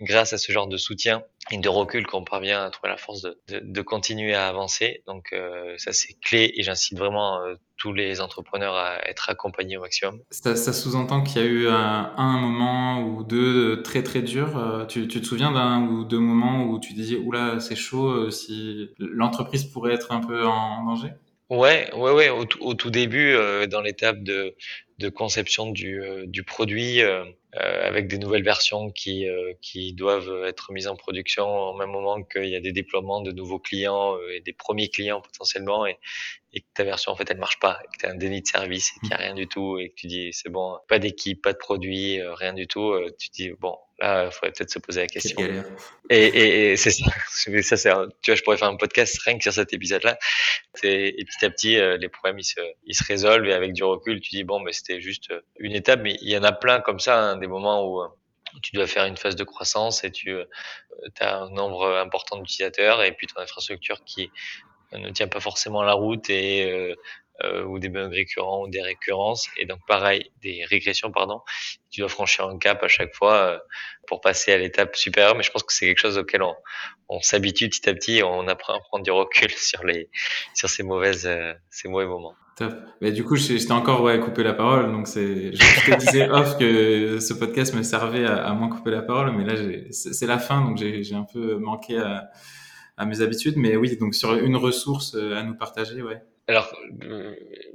[0.00, 3.22] grâce à ce genre de soutien et de recul qu'on parvient à trouver la force
[3.48, 5.02] de, continuer à avancer.
[5.06, 9.76] Donc, euh, ça, c'est clé et j'incite vraiment euh, tous les entrepreneurs à être accompagnés
[9.76, 10.20] au maximum.
[10.30, 14.86] Ça, ça sous-entend qu'il y a eu un, un, moment ou deux très très durs.
[14.88, 18.90] Tu, tu te souviens d'un ou deux moments où tu disais oula c'est chaud si
[18.98, 21.10] l'entreprise pourrait être un peu en danger?
[21.52, 22.30] Ouais, ouais, ouais.
[22.30, 24.54] Au, au tout début, euh, dans l'étape de,
[25.02, 27.24] de conception du, euh, du produit, euh,
[27.54, 29.26] avec des nouvelles versions qui,
[29.60, 33.30] qui doivent être mises en production au même moment qu'il y a des déploiements de
[33.30, 35.98] nouveaux clients et des premiers clients potentiellement, et,
[36.54, 38.40] et que ta version en fait elle marche pas, et que tu as un déni
[38.40, 40.78] de service et qu'il n'y a rien du tout, et que tu dis c'est bon,
[40.88, 44.70] pas d'équipe, pas de produit, rien du tout, tu dis bon Là, il faudrait peut-être
[44.70, 45.38] se poser la question.
[46.10, 47.04] Et, et, et c'est ça.
[47.62, 50.18] ça c'est, tu vois, je pourrais faire un podcast rien que sur cet épisode-là.
[50.82, 53.84] Et petit à petit, euh, les problèmes ils se, ils se résolvent et avec du
[53.84, 56.00] recul, tu dis bon, mais c'était juste euh, une étape.
[56.02, 58.02] Mais il y en a plein comme ça, hein, des moments où
[58.60, 60.46] tu dois faire une phase de croissance et tu euh,
[61.20, 64.32] as un nombre important d'utilisateurs et puis ton infrastructure qui
[64.98, 66.94] ne tient pas forcément la route et euh,
[67.66, 69.48] ou des bugs récurrents ou des récurrences.
[69.56, 71.40] Et donc pareil, des régressions, pardon.
[71.90, 73.58] Tu dois franchir un cap à chaque fois euh,
[74.06, 75.36] pour passer à l'étape supérieure.
[75.36, 78.22] Mais je pense que c'est quelque chose auquel on, s'habitue petit à petit.
[78.22, 80.08] On apprend à prendre du recul sur les
[80.54, 82.34] sur ces mauvaises euh, ces mauvais moments.
[82.56, 82.74] Top.
[83.00, 84.92] Mais du coup, je, t'ai encore ouais, coupé la parole.
[84.92, 88.90] Donc, c'est, je, te disais off que ce podcast me servait à, à moins couper
[88.90, 89.34] la parole.
[89.34, 89.54] Mais là,
[89.90, 90.60] c'est la fin.
[90.60, 92.30] Donc, j'ai un peu manqué à,
[92.98, 93.56] à mes habitudes.
[93.56, 96.22] Mais oui, donc sur une ressource à nous partager, ouais.
[96.52, 96.76] Alors,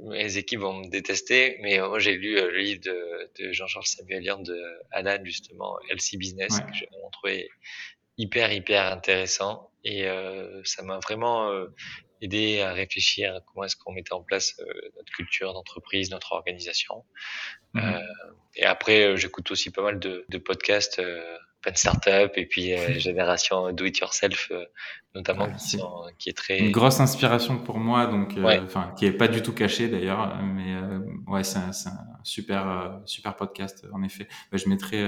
[0.00, 4.38] mes équipes vont me détester, mais moi j'ai lu le livre de, de Jean-Charles Samuelian
[4.38, 4.56] de
[4.92, 7.50] Alan, justement, LC Business, que j'ai trouvé
[8.16, 9.70] hyper, hyper intéressant.
[9.84, 10.06] Et
[10.64, 11.50] ça m'a vraiment
[12.20, 14.64] aider à réfléchir à comment est-ce qu'on mettait en place euh,
[14.96, 17.04] notre culture d'entreprise, notre organisation.
[17.74, 17.80] Mmh.
[17.80, 18.00] Euh,
[18.56, 21.00] et après, euh, j'écoute aussi pas mal de, de podcasts,
[21.66, 24.50] euh, Pen Startup et puis Génération Do It Yourself,
[25.14, 25.78] notamment, qui,
[26.18, 26.58] qui, est très...
[26.58, 28.34] Une grosse inspiration pour moi, donc,
[28.64, 30.74] enfin, qui est pas du tout caché d'ailleurs, mais
[31.26, 34.28] ouais, c'est un, un, super, super podcast, en effet.
[34.50, 35.02] Bah, je mettrai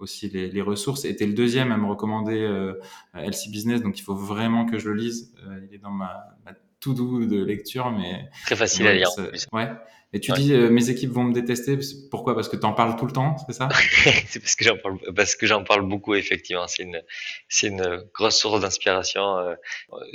[0.00, 1.04] aussi les, les ressources.
[1.04, 2.80] Et le deuxième à me recommander euh,
[3.14, 5.34] LC Business, donc il faut vraiment que je le lise.
[5.46, 9.08] Euh, il est dans ma, ma tout doux de lecture, mais très facile à lire.
[9.52, 9.70] Ouais.
[10.12, 11.78] Et tu dis euh, mes équipes vont me détester.
[12.10, 12.34] Pourquoi?
[12.34, 13.68] Parce que tu en parles tout le temps, c'est ça?
[14.26, 16.66] C'est parce que j'en parle parce que j'en parle beaucoup effectivement.
[16.66, 17.00] C'est une
[17.48, 19.38] c'est une grosse source d'inspiration.
[19.38, 19.54] Euh,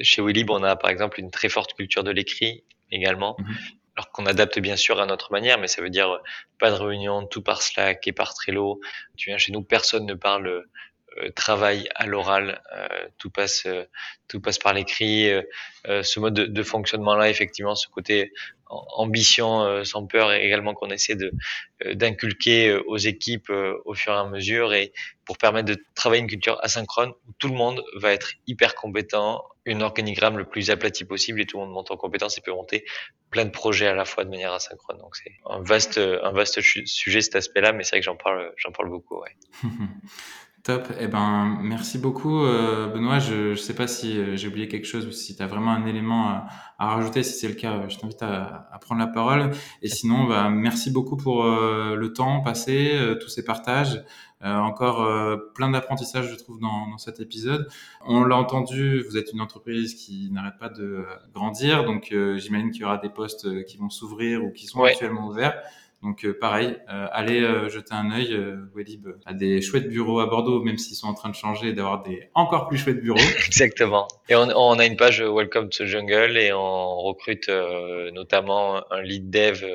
[0.01, 3.37] chez Willib, on a par exemple une très forte culture de l'écrit également.
[3.39, 3.55] Mhm
[3.95, 6.19] alors qu'on adapte bien sûr à notre manière, mais ça veut dire
[6.59, 8.81] pas de réunion, tout par Slack et par Trello.
[9.15, 10.69] Tu viens chez nous, personne ne parle euh,
[11.35, 12.87] travail à l'oral, euh,
[13.17, 13.83] tout passe, euh,
[14.27, 15.31] tout passe par l'écrit.
[15.85, 18.31] ce mode de, de fonctionnement-là, effectivement, ce côté
[18.67, 21.31] ambition sans peur également qu'on essaie de
[21.93, 24.91] d'inculquer aux équipes au fur et à mesure et
[25.25, 29.43] pour permettre de travailler une culture asynchrone où tout le monde va être hyper compétent,
[29.65, 32.51] une organigramme le plus aplati possible et tout le monde monte en compétence et peut
[32.51, 32.85] monter
[33.29, 34.97] plein de projets à la fois de manière asynchrone.
[34.97, 38.51] Donc c'est un vaste un vaste sujet cet aspect-là, mais c'est vrai que j'en parle
[38.57, 39.21] j'en parle beaucoup.
[39.21, 39.35] Ouais.
[40.65, 40.87] Top.
[40.99, 43.19] Eh ben, merci beaucoup, euh, Benoît.
[43.19, 45.69] Je ne sais pas si euh, j'ai oublié quelque chose ou si tu as vraiment
[45.69, 46.47] un élément à,
[46.79, 47.21] à rajouter.
[47.21, 49.51] Si c'est le cas, je t'invite à, à, prendre la parole.
[49.83, 54.03] Et sinon, bah, merci beaucoup pour euh, le temps passé, tous ces partages.
[54.41, 55.07] encore
[55.53, 57.67] plein d'apprentissages, je trouve, dans, dans, cet épisode.
[58.03, 61.85] On l'a entendu, vous êtes une entreprise qui n'arrête pas de grandir.
[61.85, 65.61] Donc, j'imagine qu'il y aura des postes qui vont s'ouvrir ou qui sont actuellement ouverts.
[66.01, 68.37] Donc euh, pareil, euh, allez euh, jeter un œil.
[68.75, 72.03] Welib a des chouettes bureaux à Bordeaux, même s'ils sont en train de changer, d'avoir
[72.03, 73.17] des encore plus chouettes bureaux.
[73.47, 74.07] Exactement.
[74.29, 77.49] Et on, on, a une page Welcome to Jungle et on recrute
[78.13, 79.65] notamment un lead dev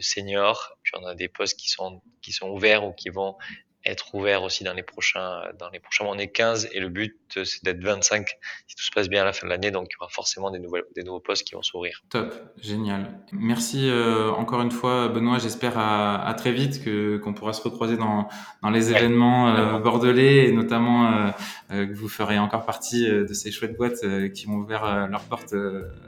[0.00, 0.76] senior.
[0.82, 3.36] Puis on a des postes qui sont qui sont ouverts ou qui vont
[3.84, 6.14] être ouvert aussi dans les prochains dans les prochains mois.
[6.14, 8.28] On est 15 et le but c'est d'être 25
[8.66, 9.70] si tout se passe bien à la fin de l'année.
[9.70, 12.02] Donc il y aura forcément des nouveaux des nouveaux postes qui vont s'ouvrir.
[12.10, 13.20] Top, génial.
[13.32, 15.38] Merci euh, encore une fois Benoît.
[15.38, 18.28] J'espère à, à, très vite que qu'on pourra se recroiser dans
[18.62, 21.30] dans les événements euh, bordelais et notamment euh,
[21.72, 24.04] euh, que vous ferez encore partie de ces chouettes boîtes
[24.34, 25.54] qui ont ouvert leurs portes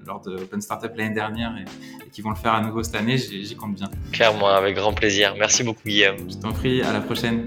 [0.07, 2.97] lors de Open Startup l'année dernière et, et, qui vont le faire à nouveau cette
[2.97, 3.19] année.
[3.19, 3.91] J'y compte bien.
[4.13, 5.35] Clairement, avec grand plaisir.
[5.39, 6.17] Merci beaucoup Guillaume.
[6.29, 6.83] Je t'en prie.
[6.83, 7.45] À la prochaine.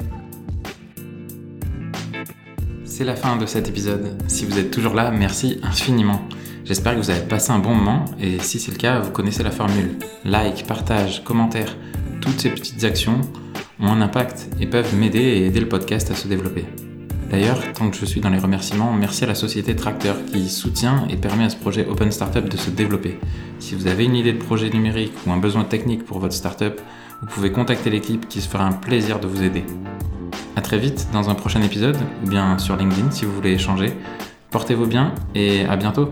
[2.97, 4.17] C'est la fin de cet épisode.
[4.27, 6.19] Si vous êtes toujours là, merci infiniment.
[6.65, 9.43] J'espère que vous avez passé un bon moment et si c'est le cas, vous connaissez
[9.43, 9.99] la formule.
[10.25, 11.77] Like, partage, commentaire,
[12.21, 13.21] toutes ces petites actions
[13.79, 16.65] ont un impact et peuvent m'aider et aider le podcast à se développer.
[17.29, 21.07] D'ailleurs, tant que je suis dans les remerciements, merci à la société Tracteur qui soutient
[21.07, 23.19] et permet à ce projet Open Startup de se développer.
[23.59, 26.81] Si vous avez une idée de projet numérique ou un besoin technique pour votre startup,
[27.21, 29.65] vous pouvez contacter l'équipe qui se fera un plaisir de vous aider.
[30.57, 33.93] À très vite dans un prochain épisode, ou bien sur LinkedIn si vous voulez échanger.
[34.49, 36.09] Portez-vous bien et à bientôt